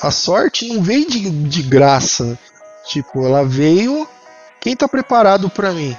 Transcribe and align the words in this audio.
a, 0.00 0.10
sorte 0.10 0.68
não 0.68 0.82
veio 0.82 1.08
de, 1.08 1.30
de 1.30 1.62
graça. 1.62 2.38
Tipo, 2.86 3.24
ela 3.24 3.44
veio 3.44 4.08
quem 4.60 4.74
tá 4.74 4.88
preparado 4.88 5.48
para 5.48 5.72
mim. 5.72 5.96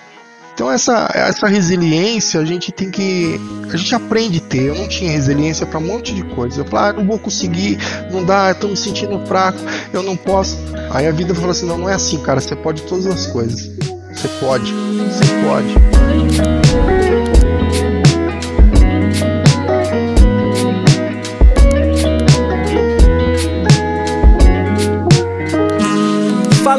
Então 0.54 0.72
essa, 0.72 1.10
essa 1.14 1.48
resiliência 1.48 2.40
a 2.40 2.46
gente 2.46 2.72
tem 2.72 2.92
que. 2.92 3.40
A 3.72 3.76
gente 3.78 3.96
aprende 3.96 4.38
a 4.38 4.42
ter. 4.42 4.64
Eu 4.64 4.76
não 4.76 4.88
tinha 4.88 5.10
resiliência 5.10 5.66
para 5.66 5.80
um 5.80 5.88
monte 5.88 6.14
de 6.14 6.24
coisa. 6.36 6.62
Eu 6.62 6.66
falava, 6.66 6.90
ah, 6.90 6.94
não 6.94 7.08
vou 7.08 7.18
conseguir, 7.18 7.78
não 8.12 8.24
dá, 8.24 8.50
eu 8.50 8.56
tô 8.56 8.68
me 8.68 8.78
sentindo 8.78 9.26
fraco, 9.26 9.58
eu 9.92 10.04
não 10.04 10.16
posso. 10.16 10.58
Aí 10.92 11.08
a 11.08 11.12
vida 11.12 11.34
falou 11.34 11.52
assim: 11.52 11.66
não, 11.66 11.78
não 11.78 11.90
é 11.90 11.94
assim, 11.94 12.22
cara, 12.22 12.40
você 12.40 12.56
pode 12.56 12.84
todas 12.84 13.08
as 13.08 13.26
coisas. 13.28 13.72
Você 14.14 14.28
pode, 14.40 14.72
você 14.72 15.26
pode. 15.44 16.93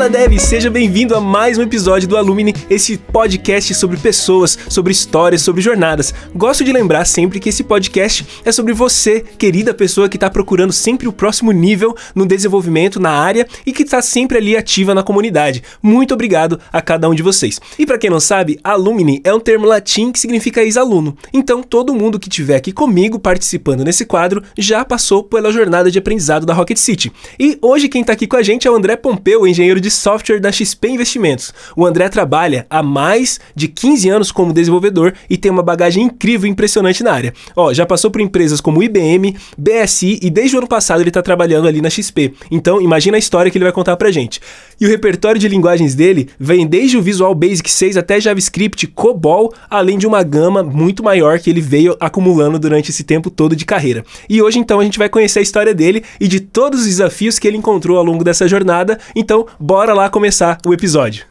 Fala 0.05 0.19
Dev, 0.19 0.39
seja 0.39 0.69
bem-vindo 0.69 1.15
a 1.15 1.21
mais 1.21 1.57
um 1.57 1.63
episódio 1.63 2.07
do 2.07 2.15
Alumni, 2.15 2.55
esse 2.69 2.99
podcast 2.99 3.75
sobre 3.75 3.97
pessoas, 3.97 4.59
sobre 4.69 4.93
histórias, 4.93 5.41
sobre 5.41 5.63
jornadas. 5.63 6.13
Gosto 6.35 6.63
de 6.63 6.75
lembrar 6.75 7.07
sempre 7.07 7.41
que 7.41 7.49
esse 7.49 7.65
podcast 7.65 8.27
é 8.45 8.53
sobre 8.53 8.75
você, 8.75 9.25
querida 9.39 9.73
pessoa 9.73 10.07
que 10.07 10.19
está 10.19 10.29
procurando 10.29 10.75
sempre 10.75 11.09
o 11.09 11.13
próximo 11.13 11.53
nível 11.53 11.97
no 12.15 12.27
desenvolvimento 12.27 13.01
na 13.01 13.13
área 13.13 13.49
e 13.65 13.73
que 13.73 13.83
está 13.83 14.03
sempre 14.03 14.37
ali 14.37 14.55
ativa 14.55 14.95
na 14.95 15.03
comunidade. 15.03 15.63
Muito 15.83 16.13
obrigado 16.13 16.61
a 16.71 16.83
cada 16.83 17.09
um 17.09 17.15
de 17.15 17.23
vocês. 17.23 17.59
E 17.79 17.87
para 17.87 17.97
quem 17.97 18.11
não 18.11 18.21
sabe, 18.21 18.61
Alumni 18.63 19.23
é 19.25 19.33
um 19.33 19.41
termo 19.41 19.65
latim 19.65 20.13
que 20.13 20.21
significa 20.21 20.63
ex-aluno. 20.63 21.17
Então, 21.33 21.63
todo 21.63 21.95
mundo 21.95 22.19
que 22.19 22.29
estiver 22.29 22.57
aqui 22.57 22.73
comigo 22.73 23.19
participando 23.19 23.83
nesse 23.83 24.05
quadro 24.05 24.43
já 24.59 24.85
passou 24.85 25.25
pela 25.25 25.51
jornada 25.51 25.91
de 25.91 25.99
aprendizado 25.99 26.45
da 26.45 26.53
Rocket 26.53 26.77
City. 26.77 27.11
E 27.41 27.57
hoje 27.63 27.89
quem 27.89 28.03
está 28.03 28.13
aqui 28.13 28.27
com 28.27 28.37
a 28.37 28.43
gente 28.43 28.69
é 28.69 28.71
o 28.71 28.77
André 28.77 28.97
Pompeu, 28.97 29.47
engenheiro 29.47 29.81
de 29.81 29.94
software 29.95 30.41
da 30.41 30.53
XP 30.53 30.89
Investimentos. 30.89 31.53
O 31.77 31.87
André 31.87 32.09
trabalha 32.09 32.67
há 32.69 32.83
mais 32.83 33.41
de 33.55 33.69
15 33.69 34.09
anos 34.09 34.33
como 34.33 34.53
desenvolvedor 34.53 35.15
e 35.29 35.37
tem 35.37 35.51
uma 35.51 35.63
bagagem 35.63 36.05
incrível 36.05 36.47
e 36.47 36.51
impressionante 36.51 37.03
na 37.03 37.13
área. 37.13 37.33
Ó, 37.57 37.73
já 37.73 37.87
passou 37.87 38.11
por 38.11 38.21
empresas 38.21 38.61
como 38.61 38.83
IBM, 38.83 39.37
BSI 39.57 40.19
e 40.23 40.31
desde 40.31 40.57
o 40.57 40.59
ano 40.59 40.69
passado 40.69 41.01
ele 41.01 41.11
está 41.11 41.23
trabalhando 41.23 41.69
ali 41.69 41.81
na 41.81 41.91
XP. 41.91 42.35
Então, 42.51 42.81
imagina 42.81 43.17
a 43.17 43.19
história 43.19 43.51
que 43.51 43.57
ele 43.59 43.65
vai 43.65 43.73
contar 43.73 43.97
pra 43.97 44.11
gente. 44.11 44.41
E 44.81 44.87
o 44.87 44.89
repertório 44.89 45.41
de 45.41 45.49
linguagens 45.49 45.95
dele 45.95 46.29
vem 46.39 46.67
desde 46.67 46.97
o 46.97 47.03
Visual 47.03 47.35
Basic 47.35 47.71
6 47.71 47.97
até 47.97 48.21
JavaScript, 48.21 48.87
COBOL, 48.89 49.53
além 49.71 49.99
de 49.99 50.07
uma 50.07 50.23
gama 50.23 50.63
muito 50.63 51.03
maior 51.03 51.39
que 51.39 51.51
ele 51.51 51.61
veio 51.61 51.97
acumulando 52.01 52.59
durante 52.59 52.91
esse 52.91 53.05
tempo 53.05 53.31
todo 53.31 53.55
de 53.55 53.65
carreira. 53.65 54.05
E 54.29 54.43
hoje 54.43 54.59
então 54.59 54.81
a 54.81 54.85
gente 54.85 54.99
vai 54.99 55.09
conhecer 55.09 55.39
a 55.39 55.43
história 55.43 55.75
dele 55.75 56.03
e 56.21 56.27
de 56.27 56.41
todos 56.41 56.81
os 56.81 56.87
desafios 56.87 57.39
que 57.39 57.47
ele 57.47 57.57
encontrou 57.57 57.99
ao 57.99 58.05
longo 58.05 58.25
dessa 58.25 58.49
jornada. 58.49 58.99
Então, 59.15 59.47
bora 59.59 59.84
lá 59.93 60.09
começar 60.09 60.59
o 60.65 60.73
episódio. 60.73 61.27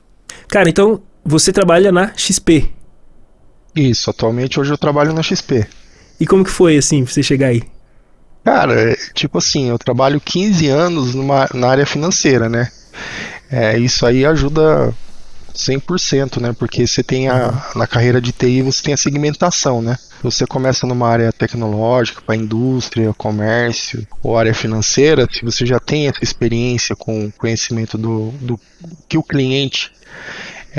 Cara, 0.47 0.69
então 0.69 1.01
você 1.25 1.51
trabalha 1.51 1.91
na 1.91 2.11
XP. 2.15 2.69
Isso, 3.75 4.09
atualmente 4.09 4.59
hoje 4.59 4.71
eu 4.71 4.77
trabalho 4.77 5.13
na 5.13 5.23
XP. 5.23 5.65
E 6.19 6.27
como 6.27 6.43
que 6.43 6.51
foi 6.51 6.77
assim, 6.77 7.05
você 7.05 7.23
chegar 7.23 7.47
aí? 7.47 7.63
Cara, 8.43 8.91
é, 8.91 8.95
tipo 9.13 9.37
assim, 9.37 9.69
eu 9.69 9.79
trabalho 9.79 10.19
15 10.19 10.67
anos 10.67 11.15
numa, 11.15 11.49
na 11.53 11.69
área 11.69 11.85
financeira, 11.85 12.49
né? 12.49 12.69
É, 13.49 13.77
isso 13.79 14.05
aí 14.05 14.25
ajuda 14.25 14.93
100%, 15.55 16.41
né? 16.41 16.53
Porque 16.57 16.85
você 16.85 17.01
tem 17.01 17.29
a, 17.29 17.53
na 17.75 17.87
carreira 17.87 18.19
de 18.19 18.31
TI, 18.31 18.61
você 18.61 18.83
tem 18.83 18.93
a 18.93 18.97
segmentação, 18.97 19.81
né? 19.81 19.97
Você 20.23 20.47
começa 20.47 20.87
numa 20.87 21.09
área 21.09 21.33
tecnológica, 21.33 22.21
para 22.21 22.37
indústria, 22.37 23.13
comércio 23.13 24.07
ou 24.23 24.37
área 24.37 24.53
financeira, 24.53 25.27
se 25.29 25.43
você 25.43 25.65
já 25.65 25.81
tem 25.81 26.07
essa 26.07 26.23
experiência 26.23 26.95
com 26.95 27.29
conhecimento 27.31 27.97
do, 27.97 28.31
do 28.39 28.57
que 29.09 29.17
o 29.17 29.23
cliente 29.23 29.91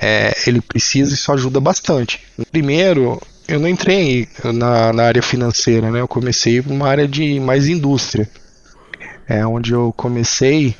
é, 0.00 0.34
ele 0.46 0.62
precisa, 0.62 1.12
isso 1.12 1.30
ajuda 1.30 1.60
bastante. 1.60 2.20
Primeiro, 2.50 3.20
eu 3.46 3.60
não 3.60 3.68
entrei 3.68 4.26
na, 4.42 4.94
na 4.94 5.04
área 5.04 5.22
financeira, 5.22 5.90
né? 5.90 6.00
Eu 6.00 6.08
comecei 6.08 6.62
numa 6.62 6.88
área 6.88 7.06
de 7.06 7.38
mais 7.38 7.68
indústria. 7.68 8.26
É 9.28 9.46
onde 9.46 9.72
eu 9.72 9.92
comecei, 9.94 10.74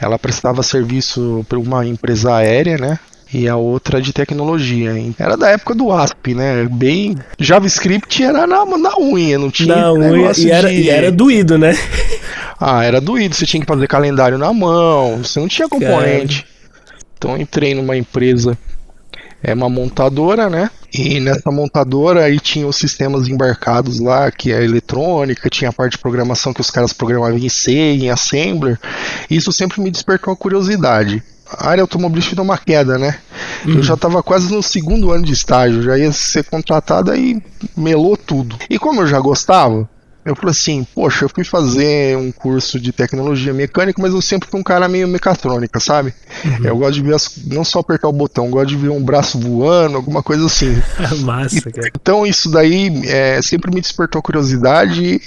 ela 0.00 0.18
prestava 0.18 0.62
serviço 0.62 1.44
para 1.46 1.58
uma 1.58 1.84
empresa 1.84 2.34
aérea, 2.34 2.78
né? 2.78 2.98
E 3.32 3.48
a 3.48 3.56
outra 3.56 4.00
de 4.00 4.12
tecnologia. 4.12 4.92
Era 5.18 5.36
da 5.36 5.50
época 5.50 5.74
do 5.74 5.92
ASP, 5.92 6.34
né? 6.34 6.68
Bem. 6.70 7.16
JavaScript 7.38 8.22
era 8.22 8.46
na, 8.46 8.64
na 8.64 8.96
unha, 8.98 9.38
não 9.38 9.50
tinha. 9.50 9.74
Na 9.74 9.92
unha 9.92 10.32
e 10.36 10.50
era, 10.50 10.68
de... 10.68 10.74
e 10.74 10.90
era 10.90 11.10
doído, 11.10 11.58
né? 11.58 11.76
Ah, 12.58 12.84
era 12.84 13.02
doído. 13.02 13.34
Você 13.34 13.44
tinha 13.44 13.60
que 13.60 13.66
fazer 13.66 13.86
calendário 13.86 14.38
na 14.38 14.50
mão, 14.50 15.18
você 15.18 15.38
não 15.38 15.46
tinha 15.46 15.68
componente. 15.68 16.42
Cara. 16.42 16.56
Então 17.18 17.36
entrei 17.36 17.74
numa 17.74 17.96
empresa 17.96 18.56
é 19.42 19.54
uma 19.54 19.68
montadora, 19.68 20.48
né? 20.48 20.70
E 20.92 21.20
nessa 21.20 21.50
montadora 21.50 22.24
aí 22.24 22.40
tinha 22.40 22.66
os 22.66 22.76
sistemas 22.76 23.28
embarcados 23.28 24.00
lá, 24.00 24.30
que 24.30 24.52
é 24.52 24.64
eletrônica, 24.64 25.50
tinha 25.50 25.70
a 25.70 25.72
parte 25.72 25.92
de 25.92 25.98
programação 25.98 26.52
que 26.52 26.60
os 26.60 26.70
caras 26.70 26.92
programavam 26.92 27.38
em 27.38 27.48
C, 27.48 27.72
em 27.72 28.10
Assembler. 28.10 28.78
Isso 29.30 29.52
sempre 29.52 29.80
me 29.80 29.90
despertou 29.90 30.32
a 30.32 30.36
curiosidade. 30.36 31.22
A 31.48 31.68
área 31.68 31.82
automobilística 31.82 32.36
deu 32.36 32.44
uma 32.44 32.58
queda, 32.58 32.98
né? 32.98 33.18
Uhum. 33.64 33.74
Eu 33.76 33.82
já 33.82 33.94
estava 33.94 34.22
quase 34.22 34.52
no 34.52 34.62
segundo 34.62 35.12
ano 35.12 35.24
de 35.24 35.32
estágio, 35.32 35.82
já 35.82 35.96
ia 35.96 36.12
ser 36.12 36.44
contratado 36.44 37.14
e 37.14 37.42
melou 37.76 38.16
tudo. 38.16 38.56
E 38.68 38.78
como 38.78 39.02
eu 39.02 39.06
já 39.06 39.20
gostava, 39.20 39.88
eu 40.26 40.34
falei 40.34 40.50
assim, 40.50 40.84
poxa, 40.92 41.24
eu 41.24 41.28
fui 41.28 41.44
fazer 41.44 42.16
um 42.16 42.32
curso 42.32 42.80
de 42.80 42.90
tecnologia 42.90 43.54
mecânica, 43.54 44.02
mas 44.02 44.12
eu 44.12 44.20
sempre 44.20 44.48
fui 44.48 44.58
um 44.58 44.62
cara 44.62 44.88
meio 44.88 45.06
mecatrônica, 45.06 45.78
sabe? 45.78 46.12
Uhum. 46.44 46.64
Eu 46.64 46.76
gosto 46.78 46.94
de 46.94 47.02
ver 47.02 47.14
as, 47.14 47.38
não 47.46 47.64
só 47.64 47.78
apertar 47.78 48.08
o 48.08 48.12
botão, 48.12 48.46
eu 48.46 48.50
gosto 48.50 48.68
de 48.70 48.76
ver 48.76 48.88
um 48.88 49.00
braço 49.00 49.38
voando, 49.38 49.96
alguma 49.96 50.24
coisa 50.24 50.44
assim. 50.44 50.82
Massa, 51.22 51.70
cara. 51.70 51.92
Então 51.94 52.26
isso 52.26 52.50
daí 52.50 52.90
é, 53.06 53.40
sempre 53.40 53.72
me 53.72 53.80
despertou 53.80 54.20
curiosidade 54.20 55.22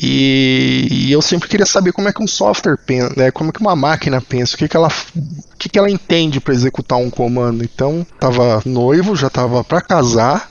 e, 0.00 0.88
e, 0.88 1.12
eu 1.12 1.20
sempre 1.20 1.48
queria 1.48 1.66
saber 1.66 1.90
como 1.90 2.08
é 2.08 2.12
que 2.12 2.22
um 2.22 2.28
software 2.28 2.76
pensa, 2.76 3.12
né? 3.16 3.32
como 3.32 3.50
é 3.50 3.52
que 3.52 3.60
uma 3.60 3.74
máquina 3.74 4.20
pensa, 4.20 4.54
o 4.54 4.58
que, 4.58 4.68
que 4.68 4.76
ela 4.76 4.88
o 4.88 5.56
que, 5.58 5.68
que 5.68 5.78
ela 5.78 5.90
entende 5.90 6.38
para 6.38 6.54
executar 6.54 6.96
um 6.96 7.10
comando. 7.10 7.64
Então, 7.64 8.06
tava 8.20 8.62
noivo, 8.64 9.16
já 9.16 9.28
tava 9.28 9.64
para 9.64 9.80
casar 9.80 10.48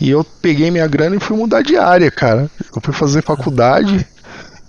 e 0.00 0.10
eu 0.10 0.24
peguei 0.24 0.70
minha 0.70 0.86
grana 0.86 1.16
e 1.16 1.20
fui 1.20 1.36
mudar 1.36 1.62
de 1.62 1.76
área, 1.76 2.10
cara. 2.10 2.50
Eu 2.74 2.80
fui 2.80 2.94
fazer 2.94 3.22
faculdade 3.22 4.06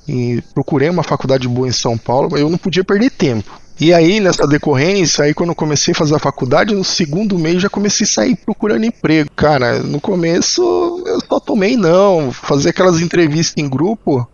e 0.07 0.41
procurei 0.53 0.89
uma 0.89 1.03
faculdade 1.03 1.47
boa 1.47 1.67
em 1.67 1.71
São 1.71 1.97
Paulo, 1.97 2.29
mas 2.31 2.41
eu 2.41 2.49
não 2.49 2.57
podia 2.57 2.83
perder 2.83 3.11
tempo. 3.11 3.59
E 3.79 3.93
aí, 3.93 4.19
nessa 4.19 4.45
decorrência, 4.45 5.23
aí 5.23 5.33
quando 5.33 5.49
eu 5.49 5.55
comecei 5.55 5.93
a 5.93 5.95
fazer 5.95 6.15
a 6.15 6.19
faculdade, 6.19 6.75
no 6.75 6.83
segundo 6.83 7.39
mês 7.39 7.61
já 7.61 7.69
comecei 7.69 8.03
a 8.03 8.09
sair 8.09 8.35
procurando 8.35 8.83
emprego. 8.83 9.29
Cara, 9.35 9.79
no 9.79 10.01
começo 10.01 10.61
eu 11.05 11.21
só 11.21 11.39
tomei 11.39 11.77
não, 11.77 12.31
fazer 12.31 12.69
aquelas 12.69 12.99
entrevistas 12.99 13.63
em 13.63 13.69
grupo. 13.69 14.27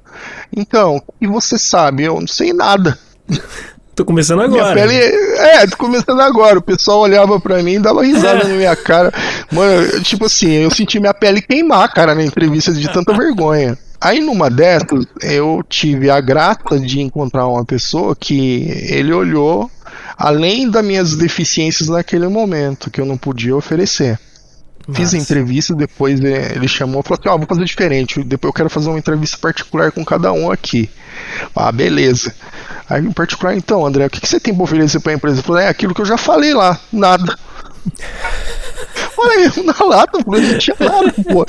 Então, 0.56 1.04
e 1.22 1.28
você 1.28 1.60
sabe, 1.60 2.04
eu 2.04 2.20
não 2.20 2.28
sei 2.28 2.54
nada. 2.54 2.98
Tô 3.96 4.04
começando 4.04 4.42
agora. 4.42 4.74
Minha 4.74 4.88
pele, 4.88 4.96
é, 5.38 5.68
tô 5.68 5.78
começando 5.78 6.20
agora. 6.20 6.60
O 6.60 6.62
pessoal 6.62 7.00
olhava 7.00 7.40
pra 7.40 7.64
mim 7.64 7.76
e 7.76 7.80
dava 7.80 8.04
risada 8.04 8.42
é. 8.42 8.48
na 8.50 8.56
minha 8.56 8.76
cara. 8.76 9.12
Mano, 9.50 10.02
tipo 10.02 10.26
assim, 10.26 10.52
eu 10.52 10.70
senti 10.70 11.00
minha 11.00 11.14
pele 11.14 11.42
queimar, 11.42 11.92
cara, 11.94 12.14
na 12.14 12.24
entrevista 12.24 12.74
de 12.74 12.92
tanta 12.92 13.14
vergonha. 13.14 13.78
Aí 14.02 14.20
numa 14.20 14.50
dessas, 14.50 15.06
eu 15.22 15.64
tive 15.70 16.10
a 16.10 16.20
graça 16.20 16.78
de 16.78 17.00
encontrar 17.00 17.48
uma 17.48 17.64
pessoa 17.64 18.16
que 18.16 18.68
ele 18.90 19.14
olhou 19.14 19.72
além 20.18 20.70
das 20.70 20.84
minhas 20.84 21.16
deficiências 21.16 21.88
naquele 21.88 22.28
momento, 22.28 22.92
que 22.92 23.00
eu 23.00 23.06
não 23.06 23.18
podia 23.18 23.56
oferecer. 23.56 24.20
Nossa. 24.88 25.00
Fiz 25.00 25.14
a 25.14 25.18
entrevista, 25.18 25.74
depois 25.74 26.20
ele 26.20 26.68
chamou 26.68 27.02
e 27.02 27.04
falou 27.04 27.20
assim: 27.20 27.30
Ó, 27.30 27.36
oh, 27.36 27.38
vou 27.40 27.48
fazer 27.48 27.66
diferente. 27.66 28.24
Depois 28.24 28.50
eu 28.50 28.54
quero 28.54 28.70
fazer 28.70 28.90
uma 28.90 29.00
entrevista 29.00 29.38
particular 29.38 29.92
com 29.92 30.06
cada 30.06 30.32
um 30.32 30.52
aqui. 30.52 30.90
Ah, 31.56 31.72
beleza. 31.72 32.36
Aí, 32.88 33.04
em 33.04 33.12
particular, 33.12 33.56
então, 33.56 33.86
André, 33.86 34.06
o 34.06 34.10
que, 34.10 34.22
que 34.22 34.28
você 34.28 34.40
tem 34.40 34.54
para 34.54 34.64
oferecer 34.64 35.00
para 35.00 35.12
a 35.12 35.16
empresa? 35.16 35.40
Eu 35.40 35.44
falei, 35.44 35.66
é 35.66 35.70
aquilo 35.70 35.94
que 35.94 36.02
eu 36.02 36.06
já 36.06 36.18
falei 36.18 36.54
lá, 36.54 36.80
nada. 36.94 37.36
Olha, 39.18 39.52
na 39.64 39.86
lata, 39.86 40.20
eu 40.20 40.42
não 40.42 40.58
tinha 40.58 40.76
nada, 40.80 41.14
pô. 41.24 41.46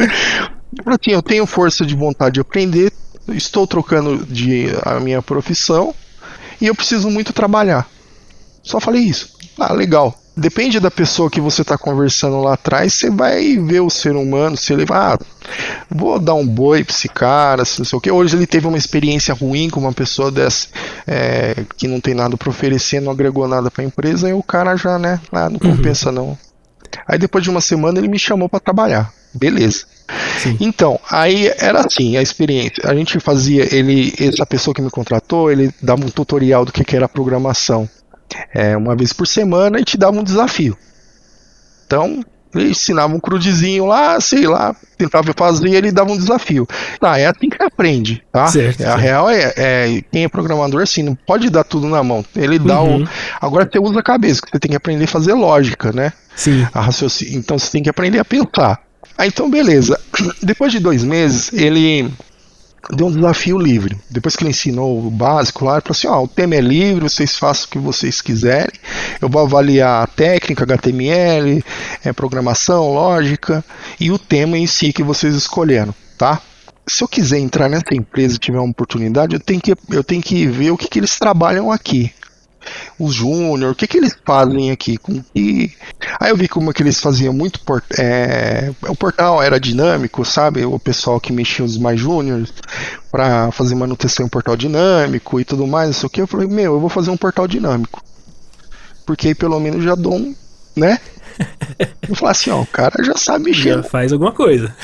Assim, 0.87 1.11
eu 1.11 1.23
tenho 1.23 1.45
força 1.47 1.85
de 1.85 1.95
vontade 1.95 2.35
de 2.35 2.41
aprender, 2.41 2.93
estou 3.29 3.67
trocando 3.67 4.25
de 4.25 4.69
a 4.83 5.01
minha 5.01 5.21
profissão 5.21 5.95
e 6.61 6.67
eu 6.67 6.75
preciso 6.75 7.11
muito 7.11 7.33
trabalhar. 7.33 7.87
Só 8.63 8.81
falei 8.81 9.03
isso. 9.03 9.37
Ah, 9.59 9.73
legal 9.73 10.17
depende 10.37 10.79
da 10.79 10.91
pessoa 10.91 11.31
que 11.31 11.41
você 11.41 11.63
está 11.63 11.79
conversando 11.79 12.41
lá 12.41 12.55
atrás, 12.55 12.93
você 12.93 13.11
vai 13.11 13.57
ver 13.57 13.81
o 13.81 13.89
ser 13.89 14.15
humano, 14.15 14.57
se 14.57 14.73
ele 14.73 14.85
vai, 14.85 14.99
ah, 14.99 15.19
vou 15.91 16.19
dar 16.19 16.35
um 16.35 16.47
boi 16.47 16.85
para 16.85 16.95
esse 16.95 17.09
cara, 17.09 17.63
não 17.79 17.85
sei 17.85 17.97
o 17.97 18.01
que. 18.01 18.11
Hoje 18.11 18.37
ele 18.37 18.47
teve 18.47 18.67
uma 18.67 18.77
experiência 18.77 19.35
ruim 19.35 19.71
com 19.71 19.81
uma 19.81 19.93
pessoa 19.93 20.31
dessa 20.31 20.69
é, 21.07 21.65
que 21.77 21.89
não 21.89 22.01
tem 22.01 22.15
nada 22.15 22.37
para 22.37 22.51
oferecer, 22.51 23.01
não 23.01 23.13
agregou 23.13 23.49
nada 23.49 23.71
para 23.71 23.83
a 23.83 23.87
empresa, 23.87 24.29
e 24.29 24.35
o 24.35 24.43
cara 24.43 24.77
já, 24.77 24.99
né, 24.99 25.19
ah, 25.33 25.49
não 25.49 25.59
uhum. 25.63 25.77
compensa 25.77 26.11
uhum. 26.11 26.15
não. 26.15 26.39
Aí 27.09 27.19
depois 27.19 27.43
de 27.43 27.51
uma 27.51 27.61
semana 27.61 27.99
ele 27.99 28.09
me 28.09 28.19
chamou 28.19 28.49
para 28.49 28.61
trabalhar, 28.61 29.13
beleza. 29.33 29.87
Sim. 30.39 30.57
Então, 30.61 31.01
aí 31.11 31.53
era 31.59 31.81
assim 31.81 32.17
a 32.17 32.23
experiência. 32.23 32.85
A 32.85 32.95
gente 32.95 33.19
fazia, 33.19 33.75
ele, 33.75 34.15
essa 34.19 34.47
pessoa 34.47 34.75
que 34.75 34.83
me 34.83 34.91
contratou, 34.91 35.51
ele 35.51 35.73
dava 35.83 36.05
um 36.05 36.11
tutorial 36.11 36.65
do 36.65 36.73
que, 36.73 36.85
que 36.85 36.95
era 36.95 37.09
programação. 37.09 37.89
É, 38.55 38.77
uma 38.77 38.95
vez 38.97 39.13
por 39.13 39.27
semana 39.27 39.81
e 39.81 39.85
te 39.85 39.97
dava 39.97 40.19
um 40.19 40.25
desafio. 40.25 40.77
Então, 41.87 42.25
ele 42.55 42.71
ensinava 42.71 43.15
um 43.15 43.21
crudezinho 43.21 43.87
lá, 43.87 44.21
sei 44.21 44.47
lá, 44.47 44.75
tentava 44.97 45.33
fazer 45.37 45.69
e 45.69 45.77
ele 45.77 45.93
dava 45.93 46.13
um 46.13 46.17
desafio. 46.17 46.67
Tá, 47.01 47.19
é 47.19 47.27
assim 47.27 47.49
que 47.49 47.63
aprende, 47.63 48.23
tá? 48.33 48.47
Certo, 48.47 48.83
a 48.83 48.97
real 48.97 49.29
é, 49.29 49.53
é, 49.57 50.03
quem 50.11 50.25
é 50.25 50.29
programador 50.29 50.83
assim, 50.83 51.03
não 51.03 51.15
pode 51.15 51.51
dar 51.51 51.65
tudo 51.65 51.87
na 51.87 52.03
mão. 52.03 52.25
Ele 52.35 52.59
dá 52.59 52.81
uhum. 52.81 53.05
o. 53.05 53.09
Agora 53.41 53.69
você 53.71 53.79
usa 53.79 54.01
a 54.01 54.03
cabeça, 54.03 54.41
que 54.41 54.51
você 54.51 54.59
tem 54.59 54.71
que 54.71 54.77
aprender 54.77 55.05
a 55.05 55.09
fazer 55.09 55.35
lógica, 55.35 55.93
né? 55.93 56.13
Sim. 56.35 56.67
A 56.73 56.81
raciocínio. 56.81 57.39
Então 57.39 57.59
você 57.59 57.71
tem 57.71 57.83
que 57.83 57.91
aprender 57.91 58.19
a 58.19 58.25
pensar. 58.25 58.81
Ah, 59.19 59.27
então 59.27 59.51
beleza. 59.51 59.99
Depois 60.43 60.73
de 60.73 60.79
dois 60.79 61.05
meses, 61.05 61.53
ele 61.53 62.11
deu 62.91 63.07
um 63.07 63.13
desafio 63.13 63.59
livre. 63.59 63.97
Depois 64.11 64.37
que 64.37 64.43
ele 64.43 64.51
ensinou 64.51 65.07
o 65.07 65.11
básico 65.11 65.65
lá, 65.65 65.75
ele 65.75 65.83
falou 65.83 65.93
assim: 65.93 66.07
ó, 66.07 66.23
o 66.23 66.29
tema 66.29 66.55
é 66.55 66.61
livre, 66.61 67.09
vocês 67.09 67.37
façam 67.37 67.67
o 67.67 67.71
que 67.71 67.79
vocês 67.79 68.21
quiserem. 68.21 68.73
Eu 69.21 69.29
vou 69.29 69.43
avaliar 69.43 70.03
a 70.03 70.07
técnica, 70.07 70.65
HTML, 70.65 71.65
é, 72.05 72.13
programação, 72.13 72.93
lógica 72.93 73.65
e 73.99 74.11
o 74.11 74.19
tema 74.19 74.59
em 74.59 74.67
si 74.67 74.93
que 74.93 75.03
vocês 75.03 75.35
escolheram, 75.35 75.95
tá? 76.17 76.41
Se 76.89 77.03
eu 77.03 77.09
quiser 77.09 77.39
entrar 77.39 77.69
nessa 77.69 77.95
empresa 77.95 78.37
e 78.37 78.39
tiver 78.39 78.59
uma 78.59 78.71
oportunidade, 78.71 79.35
eu 79.35 79.41
tenho 79.41 79.61
que, 79.61 79.75
eu 79.91 80.05
tenho 80.05 80.23
que 80.23 80.47
ver 80.47 80.71
o 80.71 80.77
que, 80.77 80.87
que 80.87 81.01
eles 81.01 81.19
trabalham 81.19 81.73
aqui 81.73 82.13
os 82.99 83.15
júnior, 83.15 83.73
o 83.73 83.75
que 83.75 83.87
que 83.87 83.97
eles 83.97 84.17
fazem 84.25 84.71
aqui? 84.71 84.97
Com 84.97 85.23
que... 85.23 85.73
Aí 86.21 86.31
eu 86.31 86.37
vi 86.37 86.49
como 86.49 86.71
é 86.71 86.73
que 86.73 86.83
eles 86.83 87.01
faziam 87.01 87.33
muito 87.33 87.61
port... 87.61 87.85
é... 87.99 88.73
o 88.89 88.95
portal 88.95 89.43
era 89.43 89.61
dinâmico, 89.61 90.25
sabe? 90.25 90.65
O 90.65 90.79
pessoal 90.79 91.21
que 91.21 91.33
mexia 91.33 91.65
os 91.65 91.79
mais 91.79 92.01
júniores 92.01 92.53
para 93.11 93.51
fazer 93.53 93.75
manutenção 93.75 94.27
em 94.27 94.29
portal 94.29 94.57
dinâmico 94.57 95.41
e 95.41 95.45
tudo 95.45 95.67
mais, 95.67 95.91
isso 95.91 96.07
aqui 96.07 96.21
eu 96.21 96.27
falei, 96.27 96.49
meu, 96.49 96.75
eu 96.75 96.81
vou 96.81 96.91
fazer 96.91 97.11
um 97.11 97.17
portal 97.17 97.47
dinâmico. 97.47 98.03
Porque 99.05 99.29
aí 99.29 99.35
pelo 99.35 99.61
menos 99.61 99.85
já 99.85 99.95
dou 99.95 100.17
um, 100.17 100.35
né? 100.75 100.99
Vou 102.09 102.17
falar 102.17 102.31
assim, 102.31 102.51
ó, 102.51 102.63
o 102.63 102.67
cara 102.67 103.05
já 103.05 103.15
sabe 103.17 103.47
mexer. 103.47 103.75
Já 103.75 103.83
faz 103.83 104.13
alguma 104.13 104.33
coisa. 104.33 104.75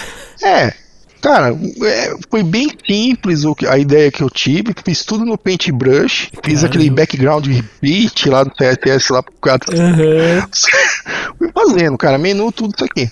É, 0.42 0.74
Cara, 1.22 1.56
é, 1.84 2.16
foi 2.28 2.42
bem 2.42 2.68
simples 2.84 3.44
a 3.68 3.78
ideia 3.78 4.10
que 4.10 4.24
eu 4.24 4.28
tive. 4.28 4.74
Fiz 4.84 5.04
tudo 5.04 5.24
no 5.24 5.38
Paintbrush. 5.38 6.32
Fiz 6.42 6.60
Caramba. 6.60 6.66
aquele 6.66 6.90
background 6.90 7.46
repeat 7.46 8.28
lá 8.28 8.42
do 8.42 8.50
CSS 8.50 9.12
lá 9.12 9.22
pro 9.22 9.32
cara. 9.40 9.60
Uhum. 9.70 10.42
Fui 11.38 11.52
fazendo, 11.54 11.96
cara, 11.96 12.18
menu, 12.18 12.50
tudo 12.50 12.74
isso 12.74 12.84
aqui. 12.84 13.08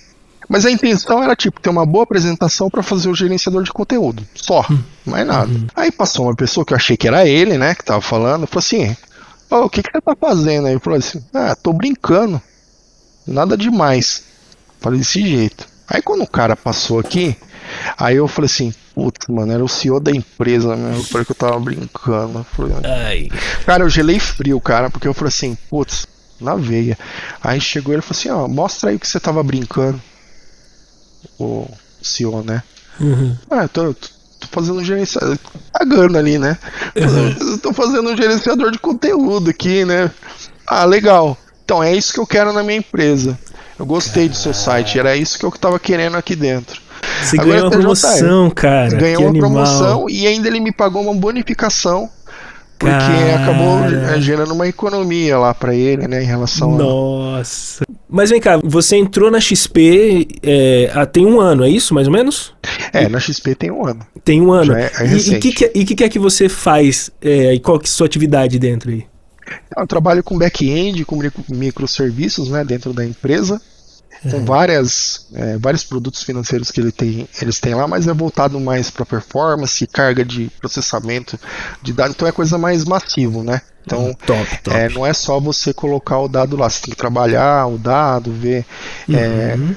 Mas 0.48 0.66
a 0.66 0.70
intenção 0.72 1.22
era, 1.22 1.36
tipo, 1.36 1.60
ter 1.60 1.70
uma 1.70 1.86
boa 1.86 2.02
apresentação 2.02 2.68
para 2.68 2.82
fazer 2.82 3.08
o 3.08 3.14
gerenciador 3.14 3.62
de 3.62 3.72
conteúdo. 3.72 4.26
Só, 4.34 4.66
hum. 4.68 4.80
mais 5.06 5.24
nada. 5.24 5.48
Uhum. 5.48 5.68
Aí 5.76 5.92
passou 5.92 6.26
uma 6.26 6.34
pessoa 6.34 6.66
que 6.66 6.72
eu 6.72 6.76
achei 6.76 6.96
que 6.96 7.06
era 7.06 7.24
ele, 7.24 7.56
né, 7.56 7.76
que 7.76 7.84
tava 7.84 8.00
falando, 8.00 8.48
falou 8.48 8.58
assim: 8.58 8.96
oh, 9.48 9.66
o 9.66 9.70
que, 9.70 9.80
que 9.80 9.92
você 9.92 10.00
tá 10.00 10.16
fazendo 10.20 10.66
aí? 10.66 10.76
Falei 10.80 10.98
assim: 10.98 11.24
ah, 11.32 11.54
tô 11.54 11.72
brincando. 11.72 12.42
Nada 13.24 13.56
demais. 13.56 14.24
Falei 14.80 14.98
desse 14.98 15.24
jeito. 15.24 15.68
Aí 15.90 16.00
quando 16.00 16.22
o 16.22 16.30
cara 16.30 16.56
passou 16.56 17.00
aqui, 17.00 17.36
Aí 17.96 18.16
eu 18.16 18.28
falei 18.28 18.46
assim, 18.46 18.74
putz, 18.94 19.26
mano, 19.28 19.52
era 19.52 19.64
o 19.64 19.68
CEO 19.68 20.00
da 20.00 20.10
empresa 20.10 20.76
mesmo. 20.76 20.98
Eu 20.98 21.04
falei 21.04 21.24
que 21.24 21.32
eu 21.32 21.36
tava 21.36 21.58
brincando. 21.60 22.38
Eu 22.38 22.44
falei, 22.44 22.72
Ai. 22.84 23.28
Cara, 23.64 23.84
eu 23.84 23.88
gelei 23.88 24.18
frio, 24.18 24.60
cara, 24.60 24.90
porque 24.90 25.06
eu 25.06 25.14
falei 25.14 25.28
assim, 25.28 25.56
putz, 25.68 26.06
na 26.40 26.54
veia. 26.54 26.98
Aí 27.42 27.60
chegou 27.60 27.92
ele 27.92 28.00
e 28.00 28.02
falou 28.02 28.18
assim, 28.18 28.30
ó, 28.30 28.48
mostra 28.48 28.90
aí 28.90 28.98
que 28.98 29.06
você 29.06 29.20
tava 29.20 29.42
brincando. 29.42 30.00
O 31.38 31.68
CEO, 32.02 32.42
né? 32.42 32.62
Uhum. 32.98 33.36
Ah, 33.50 33.62
eu 33.62 33.68
tô, 33.68 33.94
tô 33.94 34.46
fazendo 34.50 34.80
um 34.80 34.84
gerenciador. 34.84 35.38
Pagando 35.72 36.18
ali, 36.18 36.38
né? 36.38 36.58
Uhum. 36.96 37.52
Eu 37.52 37.58
tô 37.58 37.72
fazendo 37.72 38.10
um 38.10 38.16
gerenciador 38.16 38.70
de 38.70 38.78
conteúdo 38.78 39.50
aqui, 39.50 39.84
né? 39.84 40.10
Ah, 40.66 40.84
legal. 40.84 41.36
Então 41.70 41.80
é 41.80 41.94
isso 41.94 42.12
que 42.12 42.18
eu 42.18 42.26
quero 42.26 42.52
na 42.52 42.64
minha 42.64 42.78
empresa. 42.78 43.38
Eu 43.78 43.86
gostei 43.86 44.28
do 44.28 44.34
seu 44.34 44.52
site, 44.52 44.98
era 44.98 45.14
isso 45.14 45.38
que 45.38 45.44
eu 45.44 45.52
tava 45.52 45.78
querendo 45.78 46.16
aqui 46.16 46.34
dentro. 46.34 46.82
Você 47.22 47.36
Agora 47.36 47.48
ganhou 47.48 47.66
uma 47.66 47.70
promoção, 47.70 48.50
cara. 48.50 48.96
Ganhou 48.96 49.22
uma 49.22 49.30
animal. 49.30 49.50
promoção 49.52 50.10
e 50.10 50.26
ainda 50.26 50.48
ele 50.48 50.58
me 50.58 50.72
pagou 50.72 51.00
uma 51.00 51.14
bonificação. 51.14 52.10
Porque 52.76 52.92
cara. 52.92 53.36
acabou 53.36 53.84
é, 53.84 54.20
gerando 54.20 54.52
uma 54.52 54.66
economia 54.66 55.38
lá 55.38 55.54
para 55.54 55.72
ele, 55.72 56.08
né, 56.08 56.24
em 56.24 56.26
relação 56.26 56.76
Nossa. 56.76 57.84
A... 57.84 57.94
Mas 58.08 58.30
vem 58.30 58.40
cá, 58.40 58.58
você 58.64 58.96
entrou 58.96 59.30
na 59.30 59.38
XP 59.38 60.26
é, 60.42 60.90
há, 60.92 61.06
tem 61.06 61.24
um 61.24 61.38
ano, 61.38 61.62
é 61.62 61.68
isso, 61.68 61.94
mais 61.94 62.08
ou 62.08 62.12
menos? 62.12 62.52
É, 62.92 63.08
na 63.08 63.20
XP 63.20 63.54
tem 63.54 63.70
um 63.70 63.86
ano. 63.86 64.00
Tem 64.24 64.40
um 64.40 64.50
ano. 64.50 64.72
É, 64.72 64.90
é 64.98 65.06
e 65.06 65.36
o 65.36 65.38
que, 65.38 65.70
e 65.72 65.84
que, 65.84 65.94
que 65.94 66.04
é 66.04 66.08
que 66.08 66.18
você 66.18 66.48
faz? 66.48 67.12
É, 67.22 67.54
e 67.54 67.60
qual 67.60 67.78
que 67.78 67.86
é 67.86 67.88
a 67.90 67.92
sua 67.92 68.06
atividade 68.06 68.58
dentro 68.58 68.90
aí? 68.90 69.04
Eu 69.76 69.86
trabalho 69.86 70.22
com 70.22 70.38
back-end, 70.38 71.04
com 71.04 71.18
microserviços, 71.48 72.48
né, 72.48 72.64
dentro 72.64 72.92
da 72.92 73.04
empresa 73.04 73.60
com 74.22 74.36
é. 74.36 74.40
várias, 74.40 75.26
é, 75.32 75.56
vários 75.56 75.84
produtos 75.84 76.22
financeiros 76.22 76.70
que 76.70 76.80
ele 76.80 76.92
tem, 76.92 77.26
eles 77.40 77.58
têm 77.58 77.74
lá, 77.74 77.86
mas 77.88 78.06
é 78.06 78.12
voltado 78.12 78.60
mais 78.60 78.90
para 78.90 79.06
performance, 79.06 79.86
carga 79.86 80.24
de 80.24 80.50
processamento 80.60 81.38
de 81.82 81.92
dados, 81.92 82.14
então 82.14 82.28
é 82.28 82.32
coisa 82.32 82.58
mais 82.58 82.84
massivo, 82.84 83.42
né? 83.42 83.62
Então, 83.86 84.08
hum, 84.08 84.14
top, 84.26 84.58
top. 84.62 84.76
É, 84.76 84.88
não 84.90 85.06
é 85.06 85.12
só 85.14 85.40
você 85.40 85.72
colocar 85.72 86.18
o 86.18 86.28
dado 86.28 86.54
lá, 86.54 86.68
você 86.68 86.82
tem 86.82 86.90
que 86.90 86.96
trabalhar 86.96 87.66
o 87.66 87.78
dado, 87.78 88.30
ver. 88.30 88.66
É, 89.08 89.54
uhum. 89.56 89.74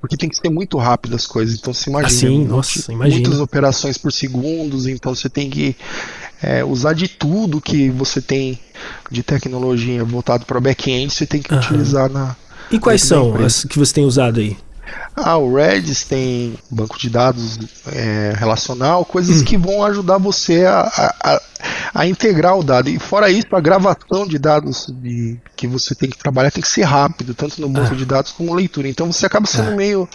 Porque 0.00 0.16
tem 0.16 0.28
que 0.28 0.36
ser 0.36 0.48
muito 0.48 0.78
rápido 0.78 1.14
as 1.16 1.26
coisas, 1.26 1.58
então 1.58 1.72
você 1.72 1.90
imagina. 1.90 2.16
Assim, 2.16 2.44
nossa, 2.44 2.92
imagina. 2.92 3.20
Muitas 3.20 3.40
operações 3.40 3.98
por 3.98 4.12
segundos, 4.12 4.86
então 4.86 5.14
você 5.14 5.28
tem 5.28 5.50
que 5.50 5.76
é, 6.42 6.64
usar 6.64 6.92
de 6.92 7.08
tudo 7.08 7.60
que 7.60 7.90
você 7.90 8.20
tem 8.20 8.58
de 9.10 9.22
tecnologia 9.22 10.04
voltado 10.04 10.46
para 10.46 10.60
back-end, 10.60 11.12
você 11.12 11.26
tem 11.26 11.42
que 11.42 11.52
utilizar 11.54 12.08
na, 12.08 12.36
e 12.70 12.78
quais 12.78 13.02
são 13.02 13.34
as 13.36 13.64
que 13.64 13.78
você 13.78 13.94
tem 13.94 14.04
usado 14.04 14.40
aí? 14.40 14.56
Ah, 15.16 15.36
o 15.36 15.54
Redis 15.54 16.04
tem 16.04 16.54
banco 16.70 16.98
de 16.98 17.10
dados 17.10 17.58
é, 17.86 18.34
relacional, 18.36 19.04
coisas 19.04 19.40
hum. 19.42 19.44
que 19.44 19.56
vão 19.56 19.84
ajudar 19.84 20.18
você 20.18 20.64
a, 20.64 20.80
a, 20.80 21.42
a, 22.00 22.06
integrar 22.06 22.58
o 22.58 22.62
dado. 22.62 22.88
E 22.88 22.98
fora 22.98 23.30
isso, 23.30 23.48
a 23.52 23.60
gravação 23.60 24.26
de 24.26 24.38
dados 24.38 24.86
de, 24.88 25.38
que 25.56 25.66
você 25.66 25.94
tem 25.94 26.08
que 26.08 26.18
trabalhar 26.18 26.50
tem 26.50 26.62
que 26.62 26.68
ser 26.68 26.82
rápido, 26.82 27.34
tanto 27.34 27.60
no 27.60 27.68
banco 27.68 27.92
ah. 27.92 27.96
de 27.96 28.04
dados 28.04 28.32
como 28.32 28.54
leitura. 28.54 28.88
Então 28.88 29.10
você 29.12 29.26
acaba 29.26 29.46
sendo 29.46 29.70
ah. 29.70 29.76
meio. 29.76 30.08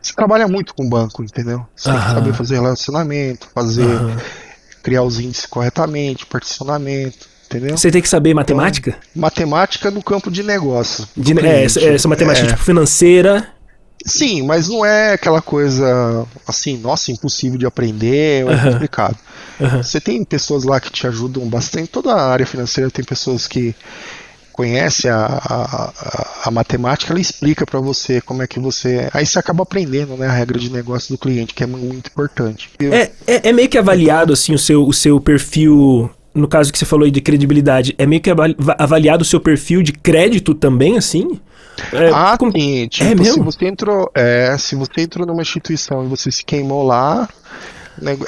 Você 0.00 0.12
trabalha 0.12 0.48
muito 0.48 0.74
com 0.74 0.88
banco, 0.88 1.22
entendeu? 1.22 1.66
Você 1.74 1.90
tem 1.90 2.00
que 2.00 2.10
saber 2.10 2.32
fazer 2.34 2.54
relacionamento, 2.54 3.48
fazer. 3.54 3.86
criar 4.82 5.02
os 5.02 5.20
índices 5.20 5.46
corretamente, 5.46 6.24
particionamento 6.26 7.28
entendeu? 7.50 7.76
Você 7.76 7.90
tem 7.90 8.00
que 8.00 8.08
saber 8.08 8.32
matemática? 8.32 8.90
Então, 8.90 9.22
matemática 9.22 9.90
no 9.90 10.02
campo 10.02 10.30
de 10.30 10.42
negócio. 10.42 11.06
De, 11.16 11.38
é, 11.40 11.64
essa, 11.64 11.80
essa 11.80 12.08
matemática 12.08 12.46
é. 12.46 12.50
tipo, 12.50 12.62
financeira. 12.62 13.48
Sim, 14.04 14.42
mas 14.42 14.68
não 14.68 14.84
é 14.84 15.12
aquela 15.12 15.42
coisa 15.42 16.26
assim, 16.46 16.78
nossa, 16.78 17.12
impossível 17.12 17.58
de 17.58 17.66
aprender, 17.66 18.42
é 18.42 18.44
uhum. 18.44 18.72
complicado. 18.72 19.16
Uhum. 19.60 19.82
Você 19.82 20.00
tem 20.00 20.24
pessoas 20.24 20.64
lá 20.64 20.80
que 20.80 20.90
te 20.90 21.06
ajudam 21.06 21.46
bastante. 21.48 21.88
Toda 21.88 22.14
a 22.14 22.30
área 22.30 22.46
financeira 22.46 22.90
tem 22.90 23.04
pessoas 23.04 23.46
que 23.46 23.74
conhecem 24.52 25.10
a, 25.10 25.24
a, 25.24 25.84
a, 25.84 26.48
a 26.48 26.50
matemática, 26.50 27.12
ela 27.12 27.20
explica 27.20 27.64
para 27.64 27.80
você 27.80 28.20
como 28.20 28.42
é 28.42 28.46
que 28.46 28.60
você. 28.60 29.08
Aí 29.12 29.24
você 29.24 29.38
acaba 29.38 29.62
aprendendo 29.62 30.16
né, 30.16 30.26
a 30.26 30.32
regra 30.32 30.58
de 30.58 30.70
negócio 30.70 31.14
do 31.14 31.18
cliente, 31.18 31.54
que 31.54 31.62
é 31.62 31.66
muito 31.66 32.08
importante. 32.08 32.70
É, 32.80 33.10
é, 33.26 33.48
é 33.48 33.52
meio 33.52 33.68
que 33.68 33.78
avaliado 33.78 34.32
assim 34.32 34.54
o 34.54 34.58
seu, 34.58 34.86
o 34.86 34.92
seu 34.92 35.20
perfil 35.20 36.10
no 36.34 36.48
caso 36.48 36.72
que 36.72 36.78
você 36.78 36.84
falou 36.84 37.04
aí 37.04 37.10
de 37.10 37.20
credibilidade, 37.20 37.94
é 37.98 38.06
meio 38.06 38.20
que 38.20 38.30
avaliado 38.78 39.22
o 39.22 39.26
seu 39.26 39.40
perfil 39.40 39.82
de 39.82 39.92
crédito 39.92 40.54
também, 40.54 40.96
assim? 40.96 41.40
É, 41.92 42.10
ah, 42.12 42.36
como... 42.38 42.52
sim. 42.52 42.86
Tipo, 42.88 43.10
é 43.10 43.14
mesmo? 43.14 43.34
se 43.34 43.40
você 43.40 43.66
entrou, 43.66 44.10
é, 44.14 44.56
se 44.58 44.74
você 44.74 45.02
entrou 45.02 45.26
numa 45.26 45.42
instituição 45.42 46.04
e 46.04 46.08
você 46.08 46.30
se 46.30 46.44
queimou 46.44 46.84
lá, 46.84 47.28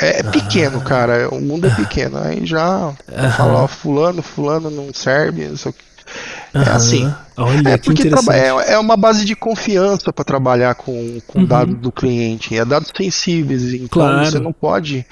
é, 0.01 0.21
é 0.21 0.23
pequeno, 0.23 0.79
ah. 0.79 0.85
cara. 0.85 1.29
O 1.31 1.41
mundo 1.41 1.67
é 1.67 1.71
pequeno. 1.71 2.19
Aí 2.19 2.45
já 2.45 2.93
ah. 3.15 3.31
fala, 3.31 3.63
ó, 3.63 3.67
fulano, 3.67 4.23
fulano 4.23 4.71
não 4.71 4.93
serve, 4.93 5.45
isso 5.45 5.69
aqui. 5.69 5.79
É 6.55 6.71
assim. 6.71 7.13
Olha, 7.37 7.71
é 7.71 7.77
porque 7.79 8.09
é, 8.09 8.75
é 8.75 8.79
uma 8.79 8.97
base 8.97 9.25
de 9.25 9.35
confiança 9.35 10.13
para 10.13 10.25
trabalhar 10.25 10.75
com, 10.75 11.19
com 11.27 11.41
uhum. 11.41 11.47
dados 11.47 11.75
do 11.77 11.91
cliente. 11.91 12.57
É 12.57 12.65
dados 12.65 12.93
sensíveis, 12.95 13.73
então 13.73 13.89
claro. 13.89 14.27
você 14.27 14.39
não 14.39 14.53
pode 14.53 15.07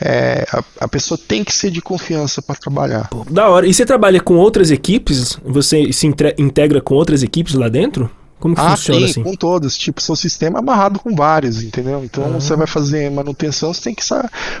é, 0.00 0.46
a, 0.52 0.62
a, 0.80 0.88
pessoa 0.88 1.18
tem 1.18 1.42
que 1.42 1.52
ser 1.52 1.70
de 1.70 1.80
confiança 1.80 2.42
para 2.42 2.54
trabalhar. 2.54 3.08
Pô, 3.08 3.24
da 3.30 3.48
hora. 3.48 3.66
E 3.66 3.72
você 3.72 3.86
trabalha 3.86 4.20
com 4.20 4.36
outras 4.36 4.70
equipes? 4.70 5.38
Você 5.44 5.92
se 5.92 6.06
integra 6.06 6.80
com 6.80 6.94
outras 6.94 7.22
equipes 7.22 7.54
lá 7.54 7.68
dentro? 7.68 8.10
Como 8.38 8.54
que 8.54 8.60
ah, 8.60 8.70
funciona 8.70 9.00
sim, 9.00 9.10
assim? 9.10 9.22
com 9.22 9.34
todas. 9.34 9.76
Tipo, 9.76 10.00
seu 10.00 10.14
sistema 10.14 10.58
é 10.58 10.60
amarrado 10.60 10.98
com 10.98 11.14
vários, 11.14 11.62
entendeu? 11.62 12.04
Então 12.04 12.24
uhum. 12.24 12.40
você 12.40 12.54
vai 12.54 12.66
fazer 12.66 13.10
manutenção, 13.10 13.72
você 13.72 13.82
tem 13.82 13.94
que 13.94 14.04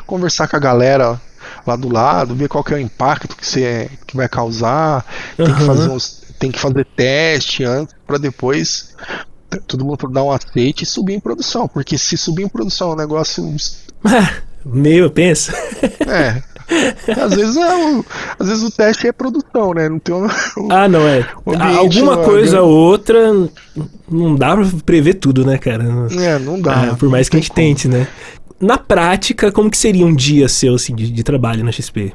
conversar 0.06 0.48
com 0.48 0.56
a 0.56 0.60
galera 0.60 1.20
lá 1.66 1.76
do 1.76 1.92
lado, 1.92 2.34
ver 2.34 2.48
qual 2.48 2.64
que 2.64 2.72
é 2.72 2.76
o 2.76 2.80
impacto 2.80 3.36
que 3.36 3.46
você 3.46 3.90
que 4.06 4.16
vai 4.16 4.28
causar, 4.28 5.04
uhum. 5.38 5.44
tem 5.44 5.54
que 5.54 5.62
fazer 5.62 5.88
uns, 5.90 6.22
tem 6.38 6.50
que 6.50 6.58
fazer 6.58 6.86
teste 6.96 7.64
antes 7.64 7.94
para 8.06 8.18
depois 8.18 8.94
todo 9.66 9.84
mundo 9.84 10.08
dar 10.08 10.24
um 10.24 10.30
aceite 10.30 10.84
e 10.84 10.86
subir 10.86 11.14
em 11.14 11.20
produção, 11.20 11.68
porque 11.68 11.96
se 11.96 12.16
subir 12.16 12.44
em 12.44 12.48
produção 12.48 12.90
é 12.90 12.94
um 12.94 12.96
negócio. 12.96 13.44
Meu, 14.72 15.10
pensa. 15.10 15.52
É. 16.08 16.42
Às 17.20 17.34
vezes, 17.34 17.56
é 17.56 17.74
o, 17.76 18.04
às 18.40 18.48
vezes 18.48 18.64
o 18.64 18.70
teste 18.70 19.06
é 19.06 19.12
produção, 19.12 19.72
né? 19.72 19.88
Não 19.88 20.00
tem 20.00 20.14
um, 20.14 20.26
Ah, 20.68 20.88
não 20.88 21.06
é. 21.06 21.24
Alguma 21.76 22.18
coisa 22.18 22.60
ou 22.60 22.70
outra 22.70 23.32
não 24.10 24.34
dá 24.34 24.56
pra 24.56 24.66
prever 24.84 25.14
tudo, 25.14 25.44
né, 25.44 25.58
cara? 25.58 25.84
É, 26.18 26.38
não 26.40 26.60
dá. 26.60 26.86
É, 26.86 26.94
por 26.94 27.08
mais 27.08 27.28
que 27.28 27.36
a 27.36 27.40
gente 27.40 27.50
como. 27.50 27.56
tente, 27.56 27.86
né? 27.86 28.08
Na 28.60 28.78
prática, 28.78 29.52
como 29.52 29.70
que 29.70 29.78
seria 29.78 30.04
um 30.04 30.14
dia 30.14 30.48
seu 30.48 30.74
assim, 30.74 30.94
de, 30.94 31.10
de 31.10 31.22
trabalho 31.22 31.62
na 31.62 31.70
XP? 31.70 32.12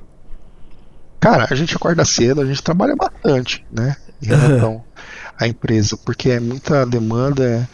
Cara, 1.20 1.48
a 1.50 1.56
gente 1.56 1.76
acorda 1.76 2.04
cedo, 2.04 2.42
a 2.42 2.46
gente 2.46 2.62
trabalha 2.62 2.96
bastante, 2.96 3.64
né? 3.72 3.96
Em 4.22 4.26
relação 4.26 4.74
uhum. 4.74 4.82
à 5.40 5.48
empresa, 5.48 5.98
porque 6.04 6.32
é 6.32 6.40
muita 6.40 6.86
demanda, 6.86 7.44
é, 7.44 7.68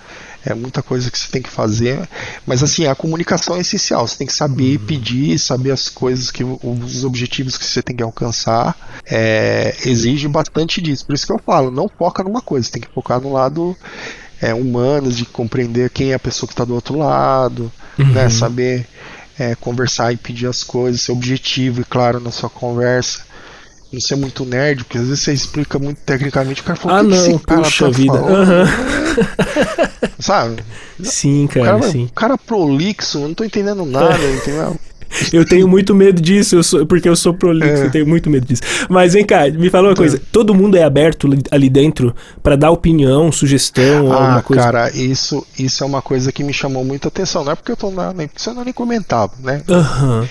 é, 0.48 0.54
muita 0.54 0.82
coisa 0.82 1.12
que 1.12 1.20
você 1.20 1.28
tem 1.30 1.42
que 1.42 1.50
fazer. 1.50 2.08
Mas 2.46 2.64
assim, 2.64 2.88
a 2.88 2.96
comunicação 2.96 3.58
é 3.58 3.60
essencial. 3.60 4.08
Você 4.08 4.18
tem 4.18 4.28
que 4.28 4.34
saber 4.34 4.80
uhum. 4.80 4.86
pedir, 4.86 5.38
saber 5.38 5.72
as 5.72 5.90
coisas 5.90 6.32
que 6.32 6.44
os 6.44 7.04
objetivos 7.04 7.58
que 7.58 7.66
você 7.66 7.82
tem 7.82 7.96
que 7.96 8.04
alcançar. 8.04 8.76
É, 9.06 9.76
exige 9.86 10.28
bastante 10.28 10.82
disso. 10.82 11.06
Por 11.06 11.16
isso 11.16 11.28
que 11.28 11.34
eu 11.34 11.40
falo, 11.46 11.70
não 11.70 11.90
foca 11.90 12.24
numa 12.24 12.42
coisa, 12.42 12.66
você 12.66 12.74
tem 12.74 12.82
que 12.82 12.94
focar 12.94 13.20
no 13.20 13.34
lado 13.34 13.76
é, 14.42 14.54
humano, 14.54 15.12
de 15.12 15.26
compreender 15.26 15.90
quem 15.90 16.12
é 16.12 16.14
a 16.14 16.20
pessoa 16.20 16.48
que 16.48 16.54
está 16.54 16.64
do 16.64 16.76
outro 16.76 16.98
lado, 16.98 17.72
uhum. 18.00 18.12
né? 18.14 18.30
Saber 18.30 18.88
é, 19.38 19.54
conversar 19.56 20.14
e 20.14 20.18
pedir 20.18 20.48
as 20.48 20.64
coisas, 20.64 21.02
ser 21.02 21.12
objetivo 21.12 21.82
e 21.82 21.84
claro 21.86 22.20
na 22.20 22.32
sua 22.32 22.50
conversa 22.50 23.27
não 23.92 24.02
ser 24.02 24.16
muito 24.16 24.46
nerd, 24.46 24.84
porque 24.84 24.98
às 24.98 25.08
vezes 25.08 25.24
você 25.24 25.34
explica 25.34 25.80
muito 25.80 26.00
tecnicamente, 26.02 26.62
o 26.62 26.64
cara 26.64 26.78
fala, 26.78 27.00
ah, 27.00 27.04
não, 27.04 27.18
esse 27.18 27.40
cara 27.40 27.62
puxa 27.62 27.86
tá 27.86 27.92
vida. 27.92 28.22
Uhum. 28.22 28.66
Sabe? 30.20 30.64
Sim, 31.02 31.48
cara, 31.48 31.78
o 31.78 31.80
cara, 31.80 31.92
sim. 31.92 32.06
O 32.06 32.14
cara 32.14 32.38
prolixo, 32.38 33.20
eu 33.20 33.28
não 33.28 33.34
tô 33.34 33.44
entendendo 33.44 33.86
nada, 33.86 34.18
entendeu? 34.30 34.78
Eu 35.32 35.46
tenho 35.46 35.68
muito 35.70 35.96
medo 35.96 36.22
disso, 36.22 36.56
eu 36.58 36.64
sou, 36.64 36.86
porque 36.86 37.08
eu 37.08 37.16
sou 37.16 37.34
prolixo, 37.34 37.84
é. 37.84 37.86
eu 37.86 37.92
tenho 37.92 38.06
muito 38.06 38.30
medo 38.30 38.46
disso. 38.46 38.62
Mas 38.90 39.14
vem 39.14 39.26
cá, 39.26 39.50
me 39.50 39.70
fala 39.70 39.88
uma 39.88 39.96
coisa: 39.96 40.18
é. 40.18 40.20
todo 40.34 40.54
mundo 40.54 40.76
é 40.76 40.84
aberto 40.84 41.30
ali 41.50 41.70
dentro 41.70 42.14
para 42.44 42.58
dar 42.58 42.72
opinião, 42.72 43.32
sugestão, 43.32 44.12
ah, 44.12 44.16
alguma 44.16 44.44
coisa? 44.44 44.64
Cara, 44.64 44.92
isso, 44.92 45.48
isso 45.58 45.82
é 45.82 45.88
uma 45.88 46.02
coisa 46.02 46.30
que 46.30 46.44
me 46.44 46.54
chamou 46.54 46.84
muita 46.84 47.08
atenção. 47.08 47.46
Não 47.46 47.54
é 47.54 47.56
porque 47.56 47.72
eu 47.72 47.78
tô 47.78 47.90
na. 47.90 48.14
Nem, 48.14 48.30
você 48.36 48.52
não 48.52 48.66
nem 48.66 48.74
comentava, 48.74 49.32
né? 49.42 49.64
Uhum 49.70 50.28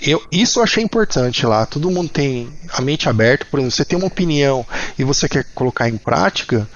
eu, 0.00 0.22
isso 0.30 0.58
eu 0.58 0.64
achei 0.64 0.82
importante 0.82 1.46
lá. 1.46 1.64
Todo 1.64 1.90
mundo 1.90 2.08
tem 2.08 2.48
a 2.72 2.80
mente 2.80 3.08
aberta. 3.08 3.46
Por 3.50 3.58
exemplo, 3.58 3.74
você 3.74 3.84
tem 3.84 3.98
uma 3.98 4.08
opinião 4.08 4.66
e 4.98 5.04
você 5.04 5.28
quer 5.28 5.44
colocar 5.54 5.88
em 5.88 5.96
prática. 5.96 6.68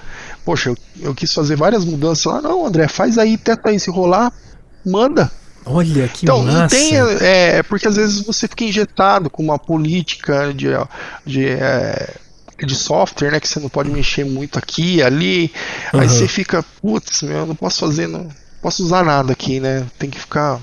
Poxa, 0.43 0.69
eu, 0.69 0.77
eu 0.99 1.15
quis 1.15 1.31
fazer 1.33 1.55
várias 1.55 1.85
mudanças 1.85 2.25
lá. 2.25 2.41
Não, 2.41 2.65
André, 2.65 2.87
faz 2.87 3.17
aí, 3.17 3.37
tenta 3.37 3.69
aí, 3.69 3.79
se 3.79 3.91
rolar, 3.91 4.33
manda. 4.85 5.31
Olha 5.65 6.07
que 6.07 6.25
então, 6.25 6.43
massa. 6.43 6.59
Não 6.59 6.67
tem, 6.67 6.95
é, 7.21 7.57
é, 7.57 7.63
porque 7.63 7.87
às 7.87 7.95
vezes 7.95 8.21
você 8.25 8.47
fica 8.47 8.63
injetado 8.63 9.29
com 9.29 9.43
uma 9.43 9.59
política 9.59 10.51
de, 10.51 10.69
de, 11.23 11.47
é, 11.47 12.15
de 12.65 12.75
software, 12.75 13.31
né? 13.31 13.39
Que 13.39 13.47
você 13.47 13.59
não 13.59 13.69
pode 13.69 13.91
mexer 13.91 14.25
muito 14.25 14.57
aqui 14.57 15.03
ali. 15.03 15.53
Uhum. 15.93 15.99
Aí 15.99 16.09
você 16.09 16.27
fica, 16.27 16.65
putz, 16.81 17.21
meu, 17.21 17.45
não 17.45 17.55
posso 17.55 17.79
fazer, 17.79 18.07
não 18.07 18.29
posso 18.61 18.83
usar 18.83 19.03
nada 19.03 19.33
aqui, 19.33 19.59
né? 19.59 19.85
Tem 19.99 20.09
que 20.09 20.19
ficar 20.19 20.59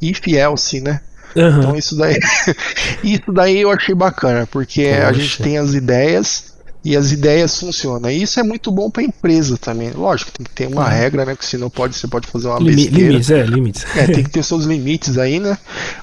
if 0.00 0.26
else, 0.26 0.80
né? 0.80 1.02
Uhum. 1.34 1.58
Então 1.58 1.76
isso 1.76 1.96
daí, 1.96 2.18
isso 3.02 3.32
daí 3.32 3.60
eu 3.60 3.70
achei 3.70 3.94
bacana, 3.94 4.46
porque 4.46 4.84
Poxa. 4.84 5.08
a 5.08 5.12
gente 5.12 5.42
tem 5.42 5.58
as 5.58 5.74
ideias 5.74 6.54
e 6.84 6.94
as 6.94 7.12
ideias 7.12 7.58
funcionam. 7.58 8.10
E 8.10 8.22
isso 8.22 8.38
é 8.38 8.42
muito 8.42 8.70
bom 8.70 8.90
para 8.90 9.02
a 9.02 9.06
empresa 9.06 9.56
também. 9.56 9.90
Lógico, 9.92 10.30
tem 10.32 10.44
que 10.44 10.52
ter 10.52 10.66
uma 10.66 10.82
uhum. 10.82 10.90
regra, 10.90 11.24
né? 11.24 11.34
Que 11.34 11.44
senão 11.44 11.70
pode, 11.70 11.96
você 11.96 12.06
pode 12.06 12.26
fazer 12.26 12.48
uma 12.48 12.58
Limi 12.58 12.76
besteira. 12.76 13.06
Limites, 13.08 13.30
é, 13.30 13.42
limites. 13.42 13.86
É, 13.96 14.06
tem 14.06 14.22
que 14.22 14.30
ter 14.30 14.42
seus 14.44 14.66
limites 14.66 15.16
aí, 15.16 15.40
né? 15.40 15.56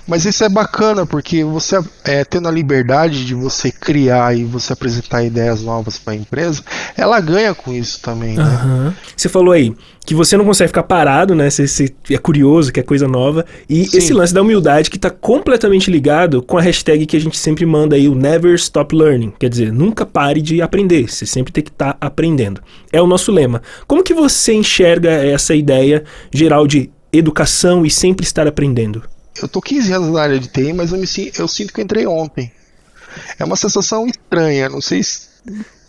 Mas 0.08 0.26
isso 0.26 0.44
é 0.44 0.50
bacana, 0.50 1.06
porque 1.06 1.44
você 1.44 1.80
é, 2.04 2.26
tendo 2.26 2.48
a 2.48 2.52
liberdade 2.52 3.24
de 3.26 3.36
você 3.36 3.72
criar 3.72 4.36
e 4.36 4.44
você 4.44 4.74
apresentar 4.74 5.24
ideias 5.24 5.62
novas 5.62 6.00
para 6.00 6.14
a 6.14 6.16
empresa, 6.16 6.64
ela 6.98 7.20
ganha 7.20 7.54
com 7.54 7.72
isso 7.72 8.00
também, 8.02 8.36
né? 8.36 8.62
Uhum. 8.66 8.94
Você 9.16 9.30
falou 9.30 9.54
aí, 9.54 9.76
que 10.06 10.16
você 10.16 10.36
não 10.36 10.46
consegue 10.46 10.70
ficar 10.70 10.84
parado, 10.84 11.36
né? 11.36 11.50
Você, 11.50 11.68
você 11.68 11.94
é 12.10 12.18
curioso, 12.18 12.72
que 12.72 12.80
é 12.80 12.84
coisa 12.84 13.08
nova. 13.08 13.46
E 13.70 13.86
Sim. 13.86 13.98
esse 13.98 14.14
lance 14.14 14.34
da 14.34 14.42
humildade 14.42 14.90
que 14.90 14.98
está 14.98 15.10
completamente 15.10 15.92
ligado 15.92 16.42
com 16.42 16.58
a 16.58 16.62
hashtag 16.62 17.06
que 17.06 17.16
a 17.16 17.22
gente 17.22 17.38
sempre 17.38 17.66
manda 17.66 17.96
aí, 17.96 18.10
o 18.10 18.16
Never 18.16 18.56
Stop 18.56 18.96
Learning. 18.96 19.32
Quer 19.40 19.50
dizer, 19.50 19.72
nunca 19.72 20.06
pare 20.06 20.42
de 20.42 20.62
aprender. 20.62 21.08
Você 21.10 21.26
sempre 21.26 21.54
tem 21.54 21.64
que 21.64 21.70
estar 21.70 21.94
tá 21.94 22.06
aprendendo. 22.06 22.62
É 22.92 23.02
o 23.02 23.08
nosso 23.08 23.32
lema. 23.32 23.62
Como 23.88 24.04
que 24.04 24.14
você 24.14 24.54
enxerga 24.54 25.10
essa 25.10 25.54
ideia 25.54 26.04
geral 26.34 26.66
de 26.66 26.90
educação 27.14 27.86
e 27.86 27.92
sempre 27.92 28.26
estar 28.26 28.48
aprendendo? 28.48 29.04
Eu 29.42 29.48
tô 29.48 29.62
15 29.62 29.94
anos 29.94 30.10
na 30.14 30.22
área 30.22 30.40
de 30.40 30.48
TI, 30.48 30.74
mas 30.74 30.92
eu, 30.92 30.98
me, 30.98 31.08
eu 31.38 31.48
sinto 31.48 31.74
que 31.74 31.80
eu 31.80 31.84
entrei 31.84 32.06
ontem. 32.08 32.52
É 33.38 33.46
uma 33.46 33.56
sensação 33.56 34.08
estranha. 34.08 34.68
Não 34.68 34.82
sei 34.82 35.04
se 35.04 35.30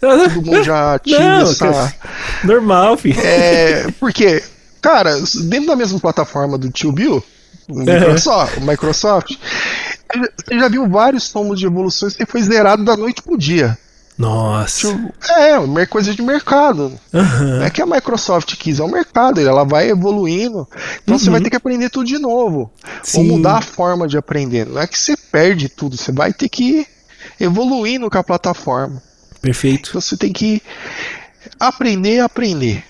Todo 0.34 0.42
mundo 0.42 0.64
já 0.64 0.98
tinha 0.98 1.38
Não, 1.38 1.42
essa. 1.42 1.94
Normal, 2.42 2.96
filho. 2.96 3.20
É, 3.20 3.86
porque, 4.00 4.42
cara, 4.80 5.14
dentro 5.44 5.68
da 5.68 5.76
mesma 5.76 6.00
plataforma 6.00 6.58
do 6.58 6.70
Tio 6.70 6.90
Bill, 6.90 7.22
Microsoft, 7.68 8.56
o 8.56 8.60
Microsoft 8.62 9.36
você 10.36 10.58
já 10.58 10.68
viu 10.68 10.88
vários 10.88 11.30
tomos 11.30 11.58
de 11.58 11.66
evoluções 11.66 12.14
que 12.14 12.26
foi 12.26 12.42
zerado 12.42 12.84
da 12.84 12.96
noite 12.96 13.22
pro 13.22 13.38
dia. 13.38 13.78
Nossa. 14.18 14.88
É, 15.30 15.86
coisa 15.86 16.14
de 16.14 16.20
mercado. 16.20 16.92
Uhum. 17.12 17.58
Não 17.58 17.62
é 17.62 17.70
que 17.70 17.80
a 17.80 17.86
Microsoft 17.86 18.56
quis, 18.56 18.78
é 18.78 18.82
o 18.82 18.88
mercado, 18.88 19.40
ela 19.40 19.64
vai 19.64 19.88
evoluindo. 19.88 20.68
Então 21.02 21.14
uhum. 21.14 21.18
você 21.18 21.30
vai 21.30 21.40
ter 21.40 21.50
que 21.50 21.56
aprender 21.56 21.88
tudo 21.88 22.06
de 22.06 22.18
novo. 22.18 22.70
Sim. 23.02 23.18
Ou 23.18 23.24
mudar 23.24 23.58
a 23.58 23.62
forma 23.62 24.06
de 24.06 24.18
aprender. 24.18 24.66
Não 24.66 24.80
é 24.80 24.86
que 24.86 24.98
você 24.98 25.16
perde 25.16 25.68
tudo, 25.68 25.96
você 25.96 26.12
vai 26.12 26.32
ter 26.32 26.48
que 26.48 26.80
ir 26.80 26.86
evoluindo 27.40 28.10
com 28.10 28.18
a 28.18 28.22
plataforma. 28.22 29.02
Perfeito. 29.42 29.92
Você 29.92 30.16
tem 30.16 30.32
que 30.32 30.62
aprender 31.58 32.20
a 32.20 32.26
aprender. 32.26 32.84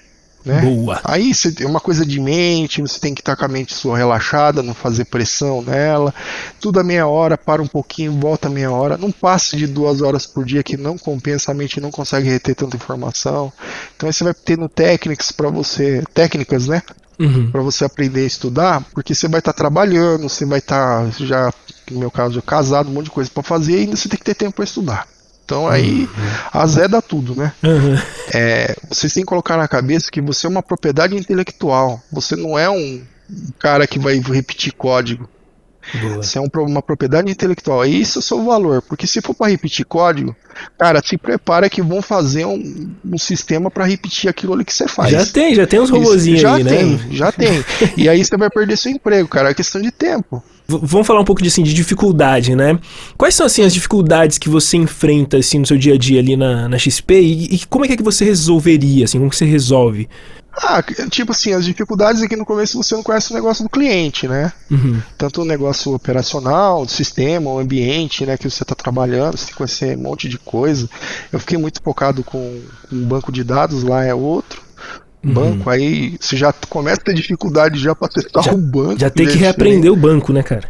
Né? 0.44 0.60
Boa. 0.60 1.00
Aí 1.04 1.32
você 1.32 1.52
tem 1.52 1.66
uma 1.66 1.78
coisa 1.80 2.04
de 2.04 2.18
mente, 2.20 2.82
você 2.82 2.98
tem 2.98 3.14
que 3.14 3.20
estar 3.20 3.36
com 3.36 3.44
a 3.44 3.48
mente 3.48 3.72
sua 3.72 3.96
relaxada, 3.96 4.62
não 4.62 4.74
fazer 4.74 5.04
pressão 5.04 5.62
nela. 5.62 6.12
Tudo 6.60 6.80
a 6.80 6.84
meia 6.84 7.06
hora, 7.06 7.38
para 7.38 7.62
um 7.62 7.66
pouquinho, 7.66 8.12
volta 8.18 8.48
a 8.48 8.50
meia 8.50 8.70
hora. 8.70 8.98
Não 8.98 9.12
passe 9.12 9.56
de 9.56 9.66
duas 9.66 10.02
horas 10.02 10.26
por 10.26 10.44
dia 10.44 10.62
que 10.62 10.76
não 10.76 10.98
compensa, 10.98 11.52
a 11.52 11.54
mente 11.54 11.80
não 11.80 11.90
consegue 11.90 12.28
reter 12.28 12.54
tanta 12.54 12.76
informação. 12.76 13.52
Então 13.96 14.08
aí 14.08 14.12
você 14.12 14.24
vai 14.24 14.34
tendo 14.34 14.68
técnicas 14.68 15.30
para 15.30 15.48
você, 15.48 16.02
técnicas, 16.12 16.66
né? 16.66 16.82
Uhum. 17.20 17.50
Para 17.52 17.62
você 17.62 17.84
aprender 17.84 18.22
a 18.22 18.26
estudar, 18.26 18.84
porque 18.92 19.14
você 19.14 19.28
vai 19.28 19.38
estar 19.38 19.52
tá 19.52 19.56
trabalhando, 19.56 20.28
você 20.28 20.44
vai 20.44 20.58
estar 20.58 21.04
tá 21.04 21.10
já, 21.24 21.52
no 21.90 22.00
meu 22.00 22.10
caso, 22.10 22.42
casado, 22.42 22.90
um 22.90 22.94
monte 22.94 23.04
de 23.04 23.10
coisa 23.12 23.30
para 23.32 23.44
fazer, 23.44 23.74
e 23.74 23.80
ainda 23.80 23.96
você 23.96 24.08
tem 24.08 24.18
que 24.18 24.24
ter 24.24 24.34
tempo 24.34 24.56
para 24.56 24.64
estudar. 24.64 25.06
Então 25.44 25.68
aí 25.68 26.02
uhum. 26.02 26.08
azeda 26.52 27.02
tudo, 27.02 27.34
né? 27.34 27.52
Uhum. 27.62 27.98
É, 28.32 28.76
vocês 28.88 29.12
têm 29.12 29.22
que 29.22 29.28
colocar 29.28 29.56
na 29.56 29.68
cabeça 29.68 30.10
que 30.10 30.20
você 30.20 30.46
é 30.46 30.50
uma 30.50 30.62
propriedade 30.62 31.16
intelectual. 31.16 32.00
Você 32.12 32.36
não 32.36 32.58
é 32.58 32.70
um 32.70 33.02
cara 33.58 33.86
que 33.86 33.98
vai 33.98 34.18
repetir 34.18 34.72
código. 34.72 35.28
Boa. 36.00 36.22
Você 36.22 36.38
é 36.38 36.40
um, 36.40 36.48
uma 36.66 36.82
propriedade 36.82 37.30
intelectual. 37.30 37.84
E 37.84 38.00
isso 38.00 38.18
é 38.18 38.20
o 38.20 38.22
seu 38.22 38.44
valor. 38.44 38.82
Porque 38.82 39.06
se 39.06 39.20
for 39.20 39.34
para 39.34 39.50
repetir 39.50 39.84
código, 39.84 40.34
cara, 40.78 41.02
se 41.04 41.18
prepara 41.18 41.68
que 41.68 41.82
vão 41.82 42.00
fazer 42.00 42.44
um, 42.44 42.94
um 43.04 43.18
sistema 43.18 43.70
para 43.70 43.84
repetir 43.84 44.30
aquilo 44.30 44.54
ali 44.54 44.64
que 44.64 44.72
você 44.72 44.86
faz. 44.86 45.10
Já 45.10 45.26
tem, 45.26 45.54
já 45.54 45.66
tem 45.66 45.80
uns 45.80 45.90
robozinhos 45.90 46.44
aí, 46.44 46.64
tem, 46.64 46.96
né? 46.96 47.08
Já 47.10 47.32
tem, 47.32 47.64
E 47.96 48.08
aí 48.08 48.24
você 48.24 48.36
vai 48.36 48.48
perder 48.48 48.76
seu 48.76 48.92
emprego, 48.92 49.28
cara. 49.28 49.50
É 49.50 49.54
questão 49.54 49.80
de 49.82 49.90
tempo. 49.90 50.42
Vamos 50.80 51.06
falar 51.06 51.20
um 51.20 51.24
pouco 51.24 51.42
de, 51.42 51.48
assim, 51.48 51.62
de 51.62 51.74
dificuldade, 51.74 52.54
né? 52.54 52.78
Quais 53.16 53.34
são 53.34 53.46
assim 53.46 53.62
as 53.62 53.74
dificuldades 53.74 54.38
que 54.38 54.48
você 54.48 54.76
enfrenta 54.76 55.38
assim 55.38 55.58
no 55.58 55.66
seu 55.66 55.76
dia 55.76 55.94
a 55.94 55.98
dia 55.98 56.20
ali 56.20 56.36
na, 56.36 56.68
na 56.68 56.78
XP 56.78 57.14
e, 57.20 57.54
e 57.54 57.66
como 57.66 57.84
é 57.84 57.88
que, 57.88 57.94
é 57.94 57.96
que 57.96 58.02
você 58.02 58.24
resolveria, 58.24 59.04
assim, 59.04 59.18
como 59.18 59.30
que 59.30 59.36
você 59.36 59.44
resolve? 59.44 60.08
Ah, 60.54 60.82
tipo 61.10 61.32
assim, 61.32 61.52
as 61.54 61.64
dificuldades 61.64 62.22
é 62.22 62.28
que 62.28 62.36
no 62.36 62.44
começo 62.44 62.76
você 62.76 62.94
não 62.94 63.02
conhece 63.02 63.30
o 63.30 63.34
negócio 63.34 63.64
do 63.64 63.70
cliente, 63.70 64.28
né? 64.28 64.52
Uhum. 64.70 65.00
Tanto 65.16 65.40
o 65.40 65.44
negócio 65.46 65.94
operacional, 65.94 66.84
do 66.84 66.90
sistema, 66.90 67.50
o 67.50 67.58
ambiente, 67.58 68.26
né, 68.26 68.36
que 68.36 68.50
você 68.50 68.62
está 68.62 68.74
trabalhando, 68.74 69.36
você 69.36 69.46
tem 69.46 69.52
que 69.52 69.58
conhecer 69.58 69.96
um 69.96 70.02
monte 70.02 70.28
de 70.28 70.38
coisa. 70.38 70.88
Eu 71.32 71.40
fiquei 71.40 71.56
muito 71.56 71.80
focado 71.82 72.22
com, 72.22 72.60
com 72.88 72.96
um 72.96 73.04
banco 73.04 73.32
de 73.32 73.42
dados, 73.42 73.82
lá 73.82 74.04
é 74.04 74.14
outro. 74.14 74.60
Uhum. 75.24 75.32
Banco, 75.32 75.70
aí 75.70 76.16
você 76.20 76.36
já 76.36 76.52
começa 76.68 77.00
a 77.00 77.04
ter 77.04 77.14
dificuldade 77.14 77.78
já 77.78 77.94
para 77.94 78.08
testar 78.08 78.52
o 78.52 78.58
banco. 78.58 78.98
Já 78.98 79.08
tem 79.08 79.26
que 79.26 79.36
reaprender 79.36 79.92
o 79.92 79.96
banco, 79.96 80.32
né, 80.32 80.42
cara? 80.42 80.68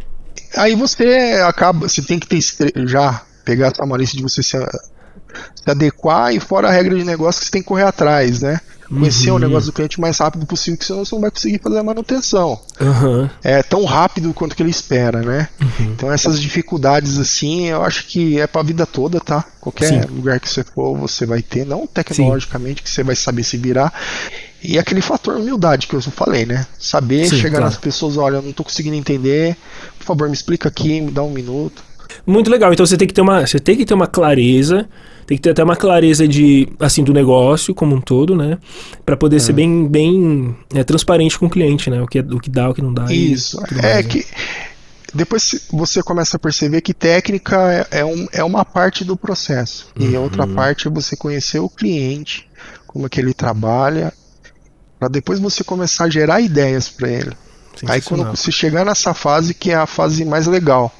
Aí 0.55 0.75
você 0.75 1.41
acaba, 1.45 1.87
você 1.87 2.01
tem 2.01 2.19
que 2.19 2.27
ter 2.27 2.39
já 2.87 3.21
pegar 3.43 3.67
essa 3.67 3.85
malícia 3.85 4.15
de 4.15 4.21
você 4.21 4.43
se, 4.43 4.57
se 4.57 5.69
adequar 5.69 6.33
e 6.33 6.39
fora 6.39 6.67
a 6.67 6.71
regra 6.71 6.95
de 6.95 7.03
negócio 7.03 7.39
que 7.39 7.45
você 7.45 7.51
tem 7.51 7.61
que 7.61 7.67
correr 7.67 7.83
atrás, 7.83 8.41
né? 8.41 8.59
conhecer 8.93 9.31
uhum. 9.31 9.37
o 9.37 9.39
negócio 9.39 9.71
do 9.71 9.73
cliente 9.73 9.97
o 9.97 10.01
mais 10.01 10.17
rápido 10.17 10.45
possível, 10.45 10.77
que 10.77 10.85
senão 10.85 11.03
você 11.03 11.15
não 11.15 11.21
vai 11.21 11.31
conseguir 11.31 11.59
fazer 11.59 11.79
a 11.79 11.83
manutenção. 11.83 12.59
Uhum. 12.79 13.29
É 13.43 13.63
tão 13.63 13.83
rápido 13.85 14.33
quanto 14.33 14.55
que 14.55 14.61
ele 14.61 14.69
espera, 14.69 15.21
né? 15.21 15.49
Uhum. 15.59 15.93
Então 15.93 16.11
essas 16.11 16.39
dificuldades 16.39 17.17
assim, 17.17 17.67
eu 17.67 17.83
acho 17.83 18.05
que 18.07 18.39
é 18.39 18.47
para 18.47 18.61
a 18.61 18.63
vida 18.63 18.85
toda, 18.85 19.19
tá? 19.19 19.43
Qualquer 19.59 19.87
Sim. 19.87 20.01
lugar 20.09 20.39
que 20.39 20.49
você 20.49 20.63
for, 20.63 20.97
você 20.97 21.25
vai 21.25 21.41
ter, 21.41 21.65
não 21.65 21.87
tecnologicamente 21.87 22.79
Sim. 22.79 22.83
que 22.83 22.89
você 22.89 23.03
vai 23.03 23.15
saber 23.15 23.43
se 23.43 23.57
virar. 23.57 23.93
E 24.63 24.79
aquele 24.79 25.01
fator 25.01 25.35
humildade 25.35 25.87
que 25.87 25.93
eu 25.93 26.01
falei, 26.01 26.45
né? 26.45 26.65
Saber 26.79 27.27
Sim, 27.27 27.35
chegar 27.35 27.57
claro. 27.57 27.65
nas 27.65 27.77
pessoas, 27.77 28.15
olha, 28.15 28.37
eu 28.37 28.41
não 28.41 28.53
tô 28.53 28.63
conseguindo 28.63 28.95
entender, 28.95 29.57
por 29.99 30.05
favor, 30.05 30.27
me 30.29 30.33
explica 30.33 30.69
aqui, 30.69 31.01
me 31.01 31.11
dá 31.11 31.21
um 31.21 31.31
minuto. 31.31 31.83
Muito 32.25 32.49
legal. 32.49 32.71
Então 32.71 32.85
você 32.85 32.95
tem 32.95 33.07
que 33.07 33.13
ter 33.13 33.21
uma, 33.21 33.45
você 33.45 33.59
tem 33.59 33.75
que 33.75 33.85
ter 33.85 33.93
uma 33.93 34.07
clareza, 34.07 34.87
tem 35.25 35.37
que 35.37 35.41
ter 35.41 35.49
até 35.49 35.63
uma 35.63 35.75
clareza 35.75 36.27
de 36.27 36.69
assim 36.79 37.03
do 37.03 37.13
negócio 37.13 37.73
como 37.75 37.95
um 37.95 38.01
todo, 38.01 38.35
né? 38.35 38.57
Para 39.05 39.17
poder 39.17 39.37
é. 39.37 39.39
ser 39.39 39.53
bem 39.53 39.87
bem 39.87 40.55
é, 40.73 40.83
transparente 40.83 41.37
com 41.37 41.47
o 41.47 41.49
cliente, 41.49 41.89
né? 41.89 42.01
O 42.01 42.07
que 42.07 42.19
é, 42.19 42.21
o 42.21 42.39
que 42.39 42.49
dá, 42.49 42.69
o 42.69 42.73
que 42.73 42.81
não 42.81 42.93
dá. 42.93 43.11
Isso. 43.11 43.59
é 43.79 43.81
mais, 43.81 44.05
que 44.05 44.19
né? 44.19 44.23
depois 45.13 45.67
você 45.71 46.01
começa 46.01 46.37
a 46.37 46.39
perceber 46.39 46.81
que 46.81 46.93
técnica 46.93 47.87
é, 47.91 47.99
é, 47.99 48.05
um, 48.05 48.27
é 48.31 48.43
uma 48.43 48.63
parte 48.63 49.03
do 49.03 49.17
processo 49.17 49.87
uhum. 49.99 50.09
e 50.09 50.15
a 50.15 50.19
outra 50.19 50.45
uhum. 50.45 50.53
parte 50.53 50.87
é 50.87 50.91
você 50.91 51.15
conhecer 51.15 51.59
o 51.59 51.69
cliente, 51.69 52.47
como 52.87 53.05
é 53.05 53.09
que 53.09 53.19
ele 53.19 53.33
trabalha 53.33 54.13
para 55.03 55.09
depois 55.09 55.39
você 55.39 55.63
começar 55.63 56.05
a 56.05 56.09
gerar 56.09 56.39
ideias 56.39 56.87
para 56.87 57.09
ele. 57.09 57.31
Aí 57.87 58.01
quando 58.01 58.23
você 58.23 58.51
chegar 58.51 58.85
nessa 58.85 59.13
fase 59.13 59.53
que 59.53 59.71
é 59.71 59.75
a 59.75 59.85
fase 59.85 60.23
mais 60.23 60.47
legal 60.47 60.93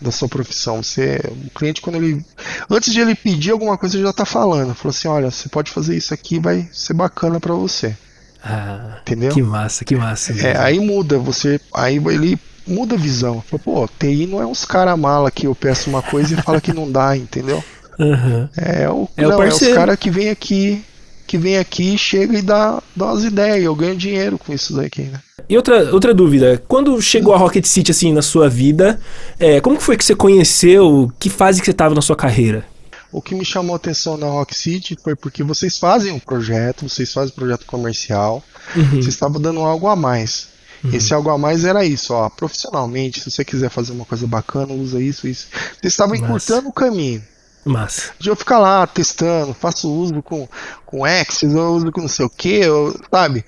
da 0.00 0.10
sua 0.10 0.28
profissão, 0.28 0.82
você, 0.82 1.20
o 1.46 1.50
cliente 1.50 1.82
quando 1.82 1.96
ele 1.96 2.24
antes 2.70 2.90
de 2.90 3.00
ele 3.00 3.14
pedir 3.14 3.50
alguma 3.50 3.76
coisa 3.76 3.96
ele 3.96 4.04
já 4.04 4.10
está 4.10 4.24
falando, 4.24 4.74
falou 4.74 4.90
assim, 4.90 5.08
olha, 5.08 5.30
você 5.30 5.48
pode 5.50 5.70
fazer 5.70 5.94
isso 5.94 6.14
aqui, 6.14 6.38
vai 6.38 6.66
ser 6.72 6.94
bacana 6.94 7.38
para 7.38 7.52
você. 7.52 7.94
Ah, 8.42 9.00
Entendeu? 9.02 9.32
Que 9.32 9.42
massa, 9.42 9.84
que 9.84 9.94
massa. 9.94 10.32
É, 10.40 10.56
aí 10.56 10.80
muda, 10.80 11.18
você 11.18 11.60
aí 11.74 11.96
ele 11.96 12.38
muda 12.66 12.94
a 12.94 12.98
visão. 12.98 13.44
Pô, 13.62 13.86
TI 13.98 14.26
não 14.26 14.40
é 14.40 14.46
uns 14.46 14.64
cara 14.64 14.96
mala 14.96 15.30
que 15.30 15.46
eu 15.46 15.54
peço 15.54 15.90
uma 15.90 16.00
coisa 16.00 16.32
e 16.32 16.42
fala 16.42 16.62
que 16.62 16.72
não 16.72 16.90
dá, 16.90 17.14
entendeu? 17.14 17.62
Uhum. 18.00 18.48
É 18.56 18.88
o, 18.88 19.06
é, 19.14 19.22
não, 19.24 19.36
o 19.36 19.42
é 19.42 19.48
os 19.48 19.58
caras 19.58 19.98
que 19.98 20.10
vem 20.10 20.30
aqui 20.30 20.82
que 21.30 21.38
vem 21.38 21.58
aqui, 21.58 21.96
chega 21.96 22.36
e 22.36 22.42
dá, 22.42 22.82
dá 22.96 23.06
umas 23.06 23.22
ideias. 23.22 23.62
Eu 23.62 23.72
ganho 23.76 23.96
dinheiro 23.96 24.36
com 24.36 24.52
isso 24.52 24.74
daqui, 24.74 25.02
né? 25.02 25.20
E 25.48 25.56
outra, 25.56 25.92
outra 25.94 26.12
dúvida, 26.12 26.60
quando 26.66 27.00
chegou 27.00 27.32
a 27.32 27.38
Rocket 27.38 27.64
City 27.64 27.92
assim 27.92 28.12
na 28.12 28.20
sua 28.20 28.48
vida, 28.48 29.00
é, 29.38 29.60
como 29.60 29.80
foi 29.80 29.96
que 29.96 30.04
você 30.04 30.16
conheceu? 30.16 31.08
Que 31.20 31.30
fase 31.30 31.60
que 31.60 31.66
você 31.66 31.70
estava 31.70 31.94
na 31.94 32.02
sua 32.02 32.16
carreira? 32.16 32.64
O 33.12 33.22
que 33.22 33.32
me 33.36 33.44
chamou 33.44 33.74
a 33.74 33.76
atenção 33.76 34.16
na 34.16 34.26
Rock 34.26 34.56
City 34.56 34.96
foi 35.00 35.14
porque 35.14 35.44
vocês 35.44 35.78
fazem 35.78 36.12
um 36.12 36.18
projeto, 36.18 36.88
vocês 36.88 37.12
fazem 37.12 37.30
um 37.30 37.36
projeto 37.36 37.64
comercial, 37.64 38.42
uhum. 38.74 38.90
vocês 38.90 39.06
estavam 39.08 39.40
dando 39.40 39.60
algo 39.60 39.86
a 39.86 39.94
mais. 39.94 40.48
Uhum. 40.82 40.90
Esse 40.92 41.14
algo 41.14 41.30
a 41.30 41.38
mais 41.38 41.64
era 41.64 41.84
isso, 41.84 42.12
ó, 42.12 42.28
profissionalmente, 42.28 43.20
se 43.20 43.30
você 43.30 43.44
quiser 43.44 43.70
fazer 43.70 43.92
uma 43.92 44.04
coisa 44.04 44.26
bacana, 44.26 44.72
usa 44.72 45.00
isso, 45.00 45.28
isso. 45.28 45.46
Vocês 45.80 45.92
estavam 45.92 46.16
encurtando 46.16 46.68
o 46.68 46.72
caminho. 46.72 47.22
Massa. 47.64 48.12
De 48.18 48.28
eu 48.28 48.36
ficar 48.36 48.58
lá 48.58 48.86
testando, 48.86 49.52
faço 49.52 49.90
uso 49.90 50.22
com, 50.22 50.48
com 50.86 51.04
Access, 51.04 51.54
eu 51.54 51.72
uso 51.72 51.92
com 51.92 52.00
não 52.00 52.08
sei 52.08 52.24
o 52.24 52.30
que, 52.30 52.62
sabe? 53.10 53.44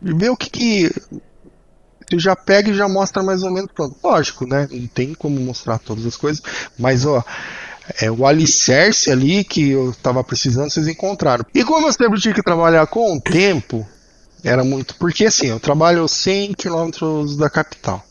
Ver 0.00 0.30
o 0.30 0.36
que 0.36 0.50
que. 0.50 0.92
Você 2.08 2.20
já 2.20 2.36
pega 2.36 2.70
e 2.70 2.74
já 2.74 2.88
mostra 2.88 3.22
mais 3.22 3.42
ou 3.42 3.50
menos 3.50 3.70
pronto. 3.72 3.96
Lógico, 4.02 4.46
né? 4.46 4.68
Não 4.70 4.86
tem 4.86 5.14
como 5.14 5.40
mostrar 5.40 5.78
todas 5.78 6.06
as 6.06 6.16
coisas, 6.16 6.42
mas 6.78 7.04
ó. 7.04 7.24
É, 8.00 8.10
o 8.10 8.26
alicerce 8.26 9.12
ali 9.12 9.44
que 9.44 9.70
eu 9.70 9.90
estava 9.90 10.22
precisando, 10.24 10.70
vocês 10.70 10.88
encontraram. 10.88 11.46
E 11.54 11.62
como 11.62 11.86
eu 11.86 11.92
sempre 11.92 12.20
tinha 12.20 12.34
que 12.34 12.42
trabalhar 12.42 12.84
com 12.88 13.16
o 13.16 13.20
tempo, 13.20 13.86
era 14.42 14.64
muito. 14.64 14.96
Porque 14.96 15.26
assim, 15.26 15.48
eu 15.48 15.60
trabalho 15.60 16.06
100 16.08 16.54
km 16.54 16.90
da 17.38 17.48
capital. 17.48 18.04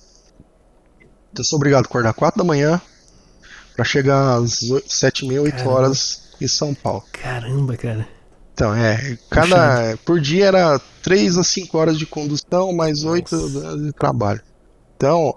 Então 1.32 1.42
eu 1.42 1.44
sou 1.44 1.58
obrigado 1.58 1.84
a 1.84 1.88
acordar 1.88 2.14
4 2.14 2.38
da 2.38 2.44
manhã, 2.46 2.82
para 3.76 3.86
chegar 3.86 4.38
às 4.38 4.60
7 4.88 5.26
mil, 5.26 5.44
8 5.44 5.68
horas 5.68 6.30
em 6.40 6.48
São 6.48 6.74
Paulo. 6.74 7.04
Caramba, 7.12 7.76
cara. 7.76 8.08
Então, 8.54 8.74
é, 8.74 9.18
cada 9.30 9.98
por 10.06 10.20
dia 10.20 10.46
era 10.46 10.80
3 11.04 11.38
a 11.38 11.44
5 11.44 11.78
horas 11.78 11.98
de 11.98 12.06
condução, 12.06 12.72
mais 12.74 13.04
8 13.04 13.36
horas 13.36 13.82
de 13.84 13.92
trabalho. 13.92 14.42
Então, 14.96 15.36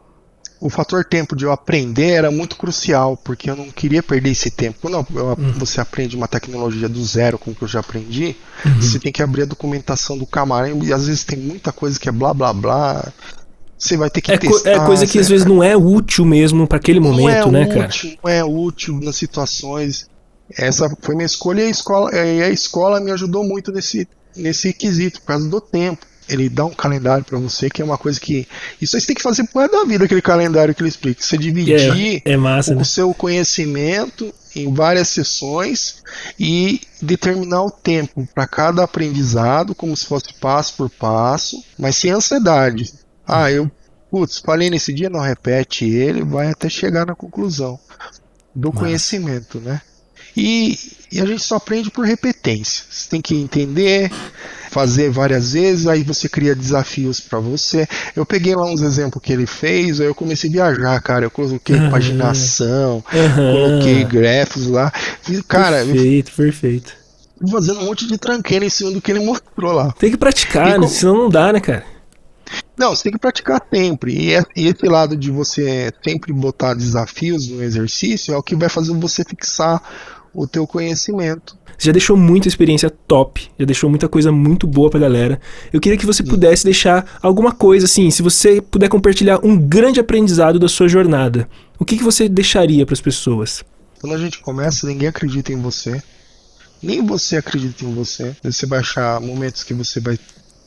o 0.60 0.68
fator 0.68 1.04
tempo 1.04 1.36
de 1.36 1.44
eu 1.44 1.52
aprender 1.52 2.10
era 2.10 2.30
muito 2.30 2.56
crucial, 2.56 3.16
porque 3.16 3.50
eu 3.50 3.56
não 3.56 3.70
queria 3.70 4.02
perder 4.02 4.30
esse 4.30 4.50
tempo. 4.50 4.78
Quando 4.80 5.06
eu, 5.14 5.26
uhum. 5.26 5.52
você 5.52 5.80
aprende 5.80 6.16
uma 6.16 6.26
tecnologia 6.26 6.88
do 6.88 7.04
zero, 7.04 7.38
como 7.38 7.54
que 7.54 7.62
eu 7.62 7.68
já 7.68 7.80
aprendi, 7.80 8.36
uhum. 8.64 8.80
você 8.80 8.98
tem 8.98 9.12
que 9.12 9.22
abrir 9.22 9.42
a 9.42 9.46
documentação 9.46 10.18
do 10.18 10.26
camarão 10.26 10.82
e 10.82 10.92
às 10.92 11.06
vezes 11.06 11.24
tem 11.24 11.38
muita 11.38 11.72
coisa 11.72 11.98
que 11.98 12.08
é 12.08 12.12
blá 12.12 12.34
blá 12.34 12.52
blá. 12.52 13.12
Você 13.78 13.96
vai 13.96 14.10
ter 14.10 14.20
que 14.20 14.32
é 14.32 14.38
testar. 14.38 14.70
é 14.70 14.84
coisa 14.84 15.06
que 15.06 15.18
às 15.18 15.28
vezes 15.28 15.46
não 15.46 15.62
é 15.62 15.76
útil 15.76 16.24
mesmo 16.24 16.66
para 16.66 16.78
aquele 16.78 16.98
momento, 16.98 17.50
né, 17.50 17.62
útil, 17.62 17.74
cara? 17.74 17.90
Não 18.24 18.30
é 18.30 18.44
útil 18.44 19.00
nas 19.00 19.16
situações. 19.16 20.08
Essa 20.56 20.90
foi 21.00 21.14
minha 21.14 21.26
escolha 21.26 21.62
e 21.62 21.66
a 21.66 21.70
escola, 21.70 22.10
e 22.12 22.42
a 22.42 22.50
escola 22.50 23.00
me 23.00 23.12
ajudou 23.12 23.44
muito 23.44 23.70
nesse, 23.70 24.08
nesse 24.34 24.72
quesito, 24.72 25.20
por 25.20 25.28
causa 25.28 25.48
do 25.48 25.60
tempo. 25.60 26.04
Ele 26.28 26.48
dá 26.48 26.64
um 26.64 26.74
calendário 26.74 27.24
para 27.24 27.38
você, 27.38 27.70
que 27.70 27.80
é 27.80 27.84
uma 27.84 27.96
coisa 27.96 28.20
que. 28.20 28.46
Isso 28.80 28.96
aí 28.96 29.00
você 29.00 29.06
tem 29.06 29.16
que 29.16 29.22
fazer 29.22 29.44
por 29.44 29.68
da 29.68 29.84
vida, 29.84 30.04
aquele 30.04 30.20
calendário 30.20 30.74
que 30.74 30.82
ele 30.82 30.88
explica. 30.88 31.22
Você 31.22 31.38
dividir 31.38 32.22
é, 32.24 32.32
é 32.32 32.36
massa, 32.36 32.72
o 32.74 32.76
né? 32.76 32.84
seu 32.84 33.14
conhecimento 33.14 34.32
em 34.54 34.72
várias 34.72 35.08
sessões 35.08 36.02
e 36.38 36.80
determinar 37.00 37.62
o 37.62 37.70
tempo 37.70 38.28
para 38.34 38.46
cada 38.46 38.82
aprendizado, 38.82 39.74
como 39.74 39.96
se 39.96 40.04
fosse 40.04 40.34
passo 40.40 40.74
por 40.76 40.90
passo, 40.90 41.62
mas 41.78 41.96
sem 41.96 42.10
ansiedade. 42.10 42.92
Ah, 43.28 43.52
eu, 43.52 43.70
putz, 44.10 44.38
falei 44.38 44.70
nesse 44.70 44.92
dia, 44.92 45.10
não 45.10 45.20
repete 45.20 45.84
ele, 45.84 46.24
vai 46.24 46.50
até 46.50 46.68
chegar 46.70 47.04
na 47.04 47.14
conclusão 47.14 47.78
do 48.54 48.70
Mas... 48.70 48.78
conhecimento, 48.78 49.60
né? 49.60 49.82
E, 50.36 50.78
e, 51.10 51.20
a 51.20 51.26
gente 51.26 51.42
só 51.42 51.56
aprende 51.56 51.90
por 51.90 52.06
repetência. 52.06 52.84
Você 52.88 53.08
tem 53.10 53.20
que 53.20 53.34
entender, 53.34 54.08
fazer 54.70 55.10
várias 55.10 55.52
vezes, 55.52 55.88
aí 55.88 56.04
você 56.04 56.28
cria 56.28 56.54
desafios 56.54 57.18
para 57.18 57.40
você. 57.40 57.88
Eu 58.14 58.24
peguei 58.24 58.54
lá 58.54 58.64
uns 58.64 58.80
exemplos 58.80 59.20
que 59.20 59.32
ele 59.32 59.46
fez, 59.46 60.00
aí 60.00 60.06
eu 60.06 60.14
comecei 60.14 60.48
a 60.48 60.52
viajar, 60.52 61.02
cara. 61.02 61.24
Eu 61.24 61.30
coloquei 61.30 61.74
uhum. 61.74 61.90
paginação, 61.90 63.04
uhum. 63.12 63.52
coloquei 63.52 64.04
grafos 64.04 64.68
lá. 64.68 64.92
cara, 65.48 65.84
perfeito, 65.84 66.32
perfeito. 66.32 66.92
Fazendo 67.50 67.80
um 67.80 67.86
monte 67.86 68.06
de 68.06 68.16
tranqueira 68.16 68.64
em 68.64 68.70
cima 68.70 68.92
do 68.92 69.00
que 69.00 69.10
ele 69.10 69.20
mostrou 69.20 69.72
lá. 69.72 69.92
Tem 69.98 70.10
que 70.10 70.16
praticar, 70.16 70.78
né? 70.78 70.86
senão 70.86 71.18
não 71.18 71.28
dá, 71.28 71.52
né, 71.52 71.58
cara? 71.58 71.84
Não, 72.76 72.94
você 72.94 73.04
tem 73.04 73.12
que 73.12 73.18
praticar 73.18 73.60
sempre. 73.72 74.12
E, 74.12 74.32
esse 74.56 74.86
lado 74.86 75.16
de 75.16 75.30
você 75.30 75.92
sempre 76.02 76.32
botar 76.32 76.74
desafios 76.74 77.48
no 77.48 77.62
exercício 77.62 78.32
é 78.32 78.36
o 78.36 78.42
que 78.42 78.54
vai 78.54 78.68
fazer 78.68 78.92
você 78.94 79.24
fixar 79.24 79.82
o 80.32 80.46
teu 80.46 80.66
conhecimento. 80.66 81.56
Você 81.76 81.86
já 81.86 81.92
deixou 81.92 82.16
muita 82.16 82.48
experiência 82.48 82.90
top, 82.90 83.50
já 83.58 83.64
deixou 83.64 83.88
muita 83.88 84.08
coisa 84.08 84.32
muito 84.32 84.66
boa 84.66 84.90
pra 84.90 84.98
galera. 84.98 85.40
Eu 85.72 85.80
queria 85.80 85.98
que 85.98 86.06
você 86.06 86.22
pudesse 86.22 86.64
deixar 86.64 87.18
alguma 87.22 87.52
coisa 87.52 87.86
assim, 87.86 88.10
se 88.10 88.20
você 88.22 88.60
puder 88.60 88.88
compartilhar 88.88 89.38
um 89.44 89.56
grande 89.56 90.00
aprendizado 90.00 90.58
da 90.58 90.68
sua 90.68 90.88
jornada. 90.88 91.48
O 91.78 91.84
que, 91.84 91.96
que 91.96 92.02
você 92.02 92.28
deixaria 92.28 92.84
para 92.84 92.94
as 92.94 93.00
pessoas? 93.00 93.64
Quando 94.00 94.14
a 94.14 94.18
gente 94.18 94.40
começa, 94.40 94.86
ninguém 94.86 95.08
acredita 95.08 95.52
em 95.52 95.60
você. 95.60 96.02
Nem 96.82 97.04
você 97.04 97.36
acredita 97.36 97.84
em 97.84 97.94
você. 97.94 98.36
Você 98.42 98.66
vai 98.66 98.80
achar 98.80 99.20
momentos 99.20 99.62
que 99.62 99.74
você 99.74 100.00
vai 100.00 100.18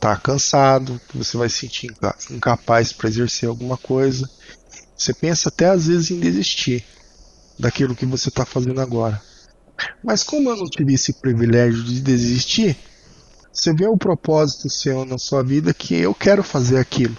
tá 0.02 0.18
cansado, 0.18 1.00
que 1.08 1.16
você 1.16 1.38
vai 1.38 1.48
se 1.48 1.60
sentir 1.60 1.94
incapaz 2.32 2.92
para 2.92 3.08
exercer 3.08 3.48
alguma 3.48 3.78
coisa. 3.78 4.28
Você 4.98 5.14
pensa 5.14 5.50
até 5.50 5.70
às 5.70 5.86
vezes 5.86 6.10
em 6.10 6.20
desistir 6.20 6.84
daquilo 7.60 7.96
que 7.96 8.06
você 8.06 8.30
está 8.30 8.44
fazendo 8.44 8.82
agora. 8.82 9.22
Mas 10.04 10.24
como 10.24 10.50
eu 10.50 10.58
não 10.58 10.66
tive 10.66 10.96
esse 10.96 11.14
privilégio 11.14 11.84
de 11.84 12.02
desistir, 12.02 12.76
você 13.54 13.72
vê 13.72 13.86
o 13.86 13.98
propósito 13.98 14.72
seu 14.72 15.06
na 15.06 15.20
sua 15.20 15.44
vida 15.44 15.72
que 15.72 15.94
eu 15.94 16.16
quero 16.16 16.42
fazer 16.42 16.80
aquilo. 16.80 17.16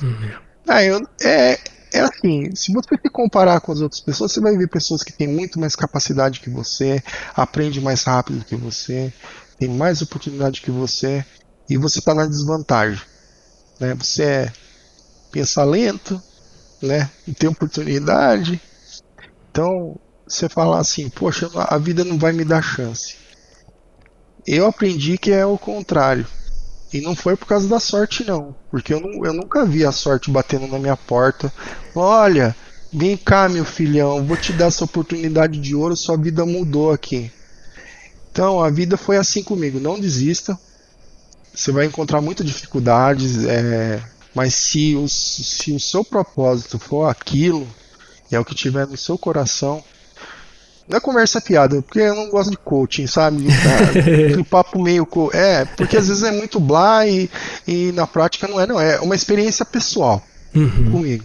Uhum. 0.00 0.30
Ah, 0.68 0.84
eu, 0.84 1.00
é, 1.20 1.58
é 1.92 2.00
assim, 2.00 2.54
se 2.54 2.72
você 2.72 2.90
se 2.94 3.10
comparar 3.10 3.60
com 3.60 3.72
as 3.72 3.80
outras 3.80 4.00
pessoas, 4.00 4.30
você 4.30 4.40
vai 4.40 4.56
ver 4.56 4.68
pessoas 4.68 5.02
que 5.02 5.12
têm 5.12 5.26
muito 5.26 5.58
mais 5.58 5.74
capacidade 5.74 6.38
que 6.38 6.50
você, 6.50 7.02
aprende 7.34 7.80
mais 7.80 8.04
rápido 8.04 8.44
que 8.44 8.54
você, 8.54 9.12
tem 9.58 9.68
mais 9.68 10.00
oportunidade 10.00 10.60
que 10.60 10.70
você, 10.70 11.24
e 11.70 11.76
você 11.76 12.00
está 12.00 12.12
na 12.12 12.26
desvantagem. 12.26 13.00
Né? 13.78 13.94
Você 13.94 14.24
é, 14.24 14.52
pensa 15.30 15.62
lento, 15.62 16.20
né? 16.82 17.08
não 17.26 17.32
tem 17.32 17.48
oportunidade. 17.48 18.60
Então, 19.50 19.96
você 20.26 20.48
fala 20.48 20.80
assim, 20.80 21.08
poxa, 21.08 21.48
a 21.54 21.78
vida 21.78 22.04
não 22.04 22.18
vai 22.18 22.32
me 22.32 22.44
dar 22.44 22.60
chance. 22.60 23.16
Eu 24.44 24.66
aprendi 24.66 25.16
que 25.16 25.30
é 25.30 25.46
o 25.46 25.56
contrário. 25.56 26.26
E 26.92 27.00
não 27.00 27.14
foi 27.14 27.36
por 27.36 27.46
causa 27.46 27.68
da 27.68 27.78
sorte, 27.78 28.24
não. 28.24 28.54
Porque 28.68 28.92
eu, 28.92 29.00
não, 29.00 29.24
eu 29.24 29.32
nunca 29.32 29.64
vi 29.64 29.84
a 29.84 29.92
sorte 29.92 30.28
batendo 30.28 30.66
na 30.66 30.78
minha 30.78 30.96
porta. 30.96 31.52
Olha, 31.94 32.54
vem 32.92 33.16
cá, 33.16 33.48
meu 33.48 33.64
filhão, 33.64 34.26
vou 34.26 34.36
te 34.36 34.52
dar 34.52 34.66
essa 34.66 34.84
oportunidade 34.84 35.60
de 35.60 35.76
ouro, 35.76 35.96
sua 35.96 36.16
vida 36.16 36.44
mudou 36.44 36.90
aqui. 36.90 37.30
Então, 38.32 38.60
a 38.60 38.70
vida 38.70 38.96
foi 38.96 39.16
assim 39.16 39.42
comigo. 39.42 39.78
Não 39.78 40.00
desista, 40.00 40.58
você 41.54 41.72
vai 41.72 41.86
encontrar 41.86 42.20
muitas 42.20 42.46
dificuldades, 42.46 43.44
é, 43.44 44.00
mas 44.34 44.54
se 44.54 44.94
o, 44.94 45.08
se 45.08 45.72
o 45.72 45.80
seu 45.80 46.04
propósito 46.04 46.78
for 46.78 47.08
aquilo, 47.08 47.66
é 48.30 48.38
o 48.38 48.44
que 48.44 48.54
tiver 48.54 48.86
no 48.86 48.96
seu 48.96 49.18
coração, 49.18 49.82
Não 50.88 50.96
é 50.96 51.00
conversa 51.00 51.40
piada, 51.40 51.82
porque 51.82 52.00
eu 52.00 52.14
não 52.14 52.30
gosto 52.30 52.50
de 52.50 52.56
coaching, 52.56 53.06
sabe? 53.06 53.46
Aquele 53.90 54.44
papo 54.44 54.80
meio. 54.80 55.06
Co... 55.06 55.30
É, 55.32 55.64
porque 55.64 55.96
às 55.96 56.08
vezes 56.08 56.22
é 56.22 56.32
muito 56.32 56.58
blá 56.58 57.06
e, 57.06 57.30
e 57.66 57.92
na 57.92 58.06
prática 58.06 58.48
não 58.48 58.60
é, 58.60 58.66
não. 58.66 58.80
É 58.80 59.00
uma 59.00 59.14
experiência 59.14 59.64
pessoal 59.64 60.22
uhum. 60.54 60.90
comigo. 60.90 61.24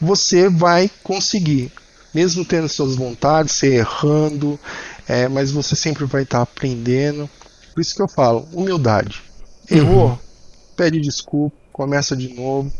Você 0.00 0.48
vai 0.48 0.90
conseguir, 1.02 1.72
mesmo 2.12 2.44
tendo 2.44 2.68
suas 2.68 2.96
vontades, 2.96 3.52
você 3.52 3.76
errando, 3.76 4.58
é, 5.08 5.28
mas 5.28 5.50
você 5.50 5.74
sempre 5.76 6.04
vai 6.04 6.22
estar 6.22 6.42
aprendendo. 6.42 7.30
Por 7.74 7.80
isso 7.80 7.94
que 7.94 8.02
eu 8.02 8.08
falo, 8.08 8.48
humildade. 8.52 9.25
Errou, 9.70 10.10
uhum. 10.10 10.18
pede 10.76 11.00
desculpa, 11.00 11.56
começa 11.72 12.16
de 12.16 12.32
novo, 12.34 12.72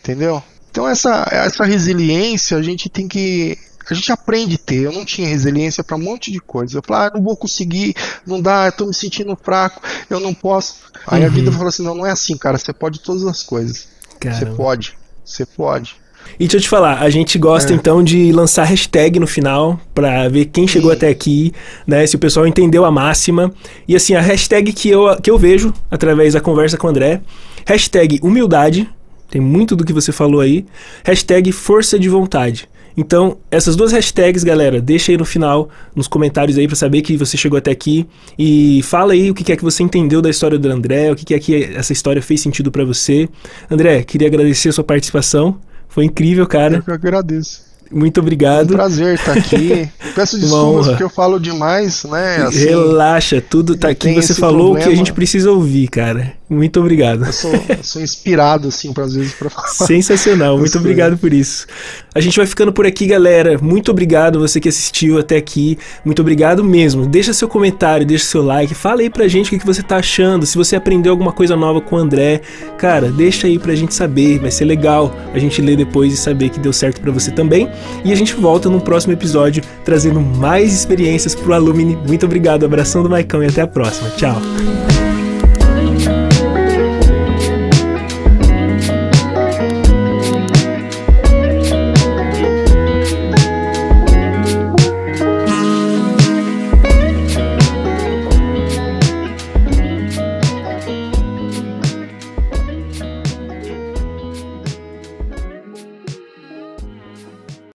entendeu? 0.00 0.42
Então 0.70 0.88
essa, 0.88 1.26
essa 1.30 1.64
resiliência 1.64 2.56
a 2.56 2.62
gente 2.62 2.88
tem 2.88 3.08
que 3.08 3.58
a 3.90 3.94
gente 3.94 4.12
aprende 4.12 4.54
a 4.54 4.58
ter. 4.58 4.82
Eu 4.82 4.92
não 4.92 5.04
tinha 5.04 5.26
resiliência 5.26 5.82
para 5.82 5.96
um 5.96 6.00
monte 6.00 6.30
de 6.30 6.38
coisa. 6.38 6.78
Eu 6.78 6.82
falava, 6.82 7.08
ah, 7.08 7.18
não 7.18 7.24
vou 7.24 7.36
conseguir, 7.36 7.94
não 8.24 8.40
dá, 8.40 8.66
eu 8.66 8.72
tô 8.72 8.86
me 8.86 8.94
sentindo 8.94 9.36
fraco, 9.36 9.82
eu 10.08 10.20
não 10.20 10.32
posso. 10.32 10.76
Aí 11.06 11.22
uhum. 11.22 11.26
a 11.26 11.30
vida 11.30 11.52
falou 11.52 11.68
assim: 11.68 11.82
não, 11.82 11.94
não 11.94 12.06
é 12.06 12.10
assim, 12.10 12.36
cara, 12.36 12.56
você 12.56 12.72
pode 12.72 13.00
todas 13.00 13.24
as 13.24 13.42
coisas. 13.42 13.88
Caramba. 14.20 14.38
Você 14.38 14.56
pode, 14.56 14.98
você 15.24 15.46
pode. 15.46 15.96
E 16.34 16.44
deixa 16.44 16.56
eu 16.56 16.60
te 16.60 16.68
falar, 16.68 17.02
a 17.02 17.10
gente 17.10 17.38
gosta 17.38 17.72
é. 17.72 17.76
então 17.76 18.02
de 18.02 18.32
lançar 18.32 18.64
hashtag 18.64 19.20
no 19.20 19.26
final 19.26 19.78
para 19.94 20.26
ver 20.28 20.46
quem 20.46 20.66
chegou 20.66 20.90
Sim. 20.90 20.96
até 20.96 21.08
aqui, 21.08 21.52
né? 21.86 22.06
Se 22.06 22.16
o 22.16 22.18
pessoal 22.18 22.46
entendeu 22.46 22.84
a 22.84 22.90
máxima. 22.90 23.52
E 23.86 23.94
assim, 23.94 24.14
a 24.14 24.20
hashtag 24.20 24.72
que 24.72 24.88
eu, 24.88 25.16
que 25.20 25.30
eu 25.30 25.36
vejo 25.36 25.72
através 25.90 26.32
da 26.32 26.40
conversa 26.40 26.78
com 26.78 26.86
o 26.86 26.90
André, 26.90 27.20
hashtag 27.66 28.18
humildade, 28.22 28.88
tem 29.30 29.40
muito 29.40 29.76
do 29.76 29.84
que 29.84 29.92
você 29.92 30.12
falou 30.12 30.40
aí, 30.40 30.64
hashtag 31.04 31.52
força 31.52 31.98
de 31.98 32.08
vontade. 32.08 32.68
Então, 32.96 33.38
essas 33.50 33.76
duas 33.76 33.92
hashtags, 33.92 34.42
galera, 34.42 34.80
deixa 34.80 35.12
aí 35.12 35.16
no 35.16 35.24
final, 35.24 35.68
nos 35.94 36.08
comentários 36.08 36.58
aí 36.58 36.66
para 36.66 36.76
saber 36.76 37.02
que 37.02 37.16
você 37.16 37.36
chegou 37.36 37.56
até 37.56 37.70
aqui 37.70 38.06
e 38.38 38.82
fala 38.82 39.12
aí 39.12 39.30
o 39.30 39.34
que 39.34 39.52
é 39.52 39.56
que 39.56 39.62
você 39.62 39.82
entendeu 39.82 40.20
da 40.20 40.28
história 40.28 40.58
do 40.58 40.68
André, 40.68 41.10
o 41.12 41.16
que 41.16 41.32
é 41.32 41.38
que 41.38 41.64
essa 41.74 41.92
história 41.92 42.20
fez 42.20 42.40
sentido 42.40 42.70
para 42.70 42.84
você. 42.84 43.28
André, 43.70 44.02
queria 44.02 44.28
agradecer 44.28 44.70
a 44.70 44.72
sua 44.72 44.84
participação. 44.84 45.58
Foi 45.90 46.04
incrível, 46.04 46.46
cara. 46.46 46.76
Eu 46.76 46.82
que 46.82 46.90
agradeço. 46.90 47.68
Muito 47.90 48.20
obrigado. 48.20 48.70
É 48.70 48.74
um 48.74 48.76
prazer 48.76 49.14
estar 49.14 49.36
aqui. 49.36 49.88
Peço 50.14 50.38
desculpas 50.38 50.86
porque 50.86 51.02
eu 51.02 51.10
falo 51.10 51.40
demais, 51.40 52.04
né? 52.04 52.36
Assim, 52.36 52.66
Relaxa, 52.66 53.40
tudo 53.42 53.76
tá 53.76 53.88
aqui. 53.88 54.14
Você 54.14 54.32
falou 54.32 54.68
problema. 54.68 54.80
o 54.80 54.82
que 54.88 54.94
a 54.94 54.96
gente 54.96 55.12
precisa 55.12 55.50
ouvir, 55.50 55.88
cara. 55.88 56.39
Muito 56.50 56.80
obrigado. 56.80 57.24
Eu 57.24 57.32
sou, 57.32 57.52
eu 57.52 57.84
sou 57.84 58.02
inspirado, 58.02 58.66
assim, 58.66 58.92
às 58.96 59.14
vezes 59.14 59.32
para 59.34 59.48
falar. 59.48 59.68
Sensacional, 59.68 60.58
muito 60.58 60.76
obrigado 60.76 61.16
por 61.16 61.32
isso. 61.32 61.64
A 62.12 62.20
gente 62.20 62.36
vai 62.36 62.44
ficando 62.44 62.72
por 62.72 62.84
aqui, 62.84 63.06
galera. 63.06 63.56
Muito 63.62 63.92
obrigado 63.92 64.40
você 64.40 64.58
que 64.58 64.68
assistiu 64.68 65.16
até 65.16 65.36
aqui. 65.36 65.78
Muito 66.04 66.20
obrigado 66.20 66.64
mesmo. 66.64 67.06
Deixa 67.06 67.32
seu 67.32 67.46
comentário, 67.46 68.04
deixa 68.04 68.24
seu 68.24 68.42
like. 68.42 68.74
Fala 68.74 69.00
aí 69.02 69.08
pra 69.08 69.28
gente 69.28 69.54
o 69.54 69.58
que 69.60 69.64
você 69.64 69.80
tá 69.80 69.98
achando. 69.98 70.44
Se 70.44 70.58
você 70.58 70.74
aprendeu 70.74 71.12
alguma 71.12 71.30
coisa 71.30 71.54
nova 71.54 71.80
com 71.80 71.94
o 71.94 71.98
André, 72.00 72.40
cara, 72.76 73.12
deixa 73.12 73.46
aí 73.46 73.56
pra 73.56 73.76
gente 73.76 73.94
saber. 73.94 74.40
Vai 74.40 74.50
ser 74.50 74.64
legal 74.64 75.14
a 75.32 75.38
gente 75.38 75.62
ler 75.62 75.76
depois 75.76 76.12
e 76.12 76.16
saber 76.16 76.48
que 76.48 76.58
deu 76.58 76.72
certo 76.72 77.00
para 77.00 77.12
você 77.12 77.30
também. 77.30 77.70
E 78.04 78.12
a 78.12 78.16
gente 78.16 78.34
volta 78.34 78.68
no 78.68 78.80
próximo 78.80 79.12
episódio 79.12 79.62
trazendo 79.84 80.20
mais 80.20 80.74
experiências 80.74 81.32
pro 81.32 81.52
Alumni. 81.52 81.96
Muito 82.08 82.26
obrigado, 82.26 82.66
abração 82.66 83.04
do 83.04 83.08
Maicão 83.08 83.40
e 83.40 83.46
até 83.46 83.60
a 83.60 83.68
próxima. 83.68 84.10
Tchau. 84.10 84.42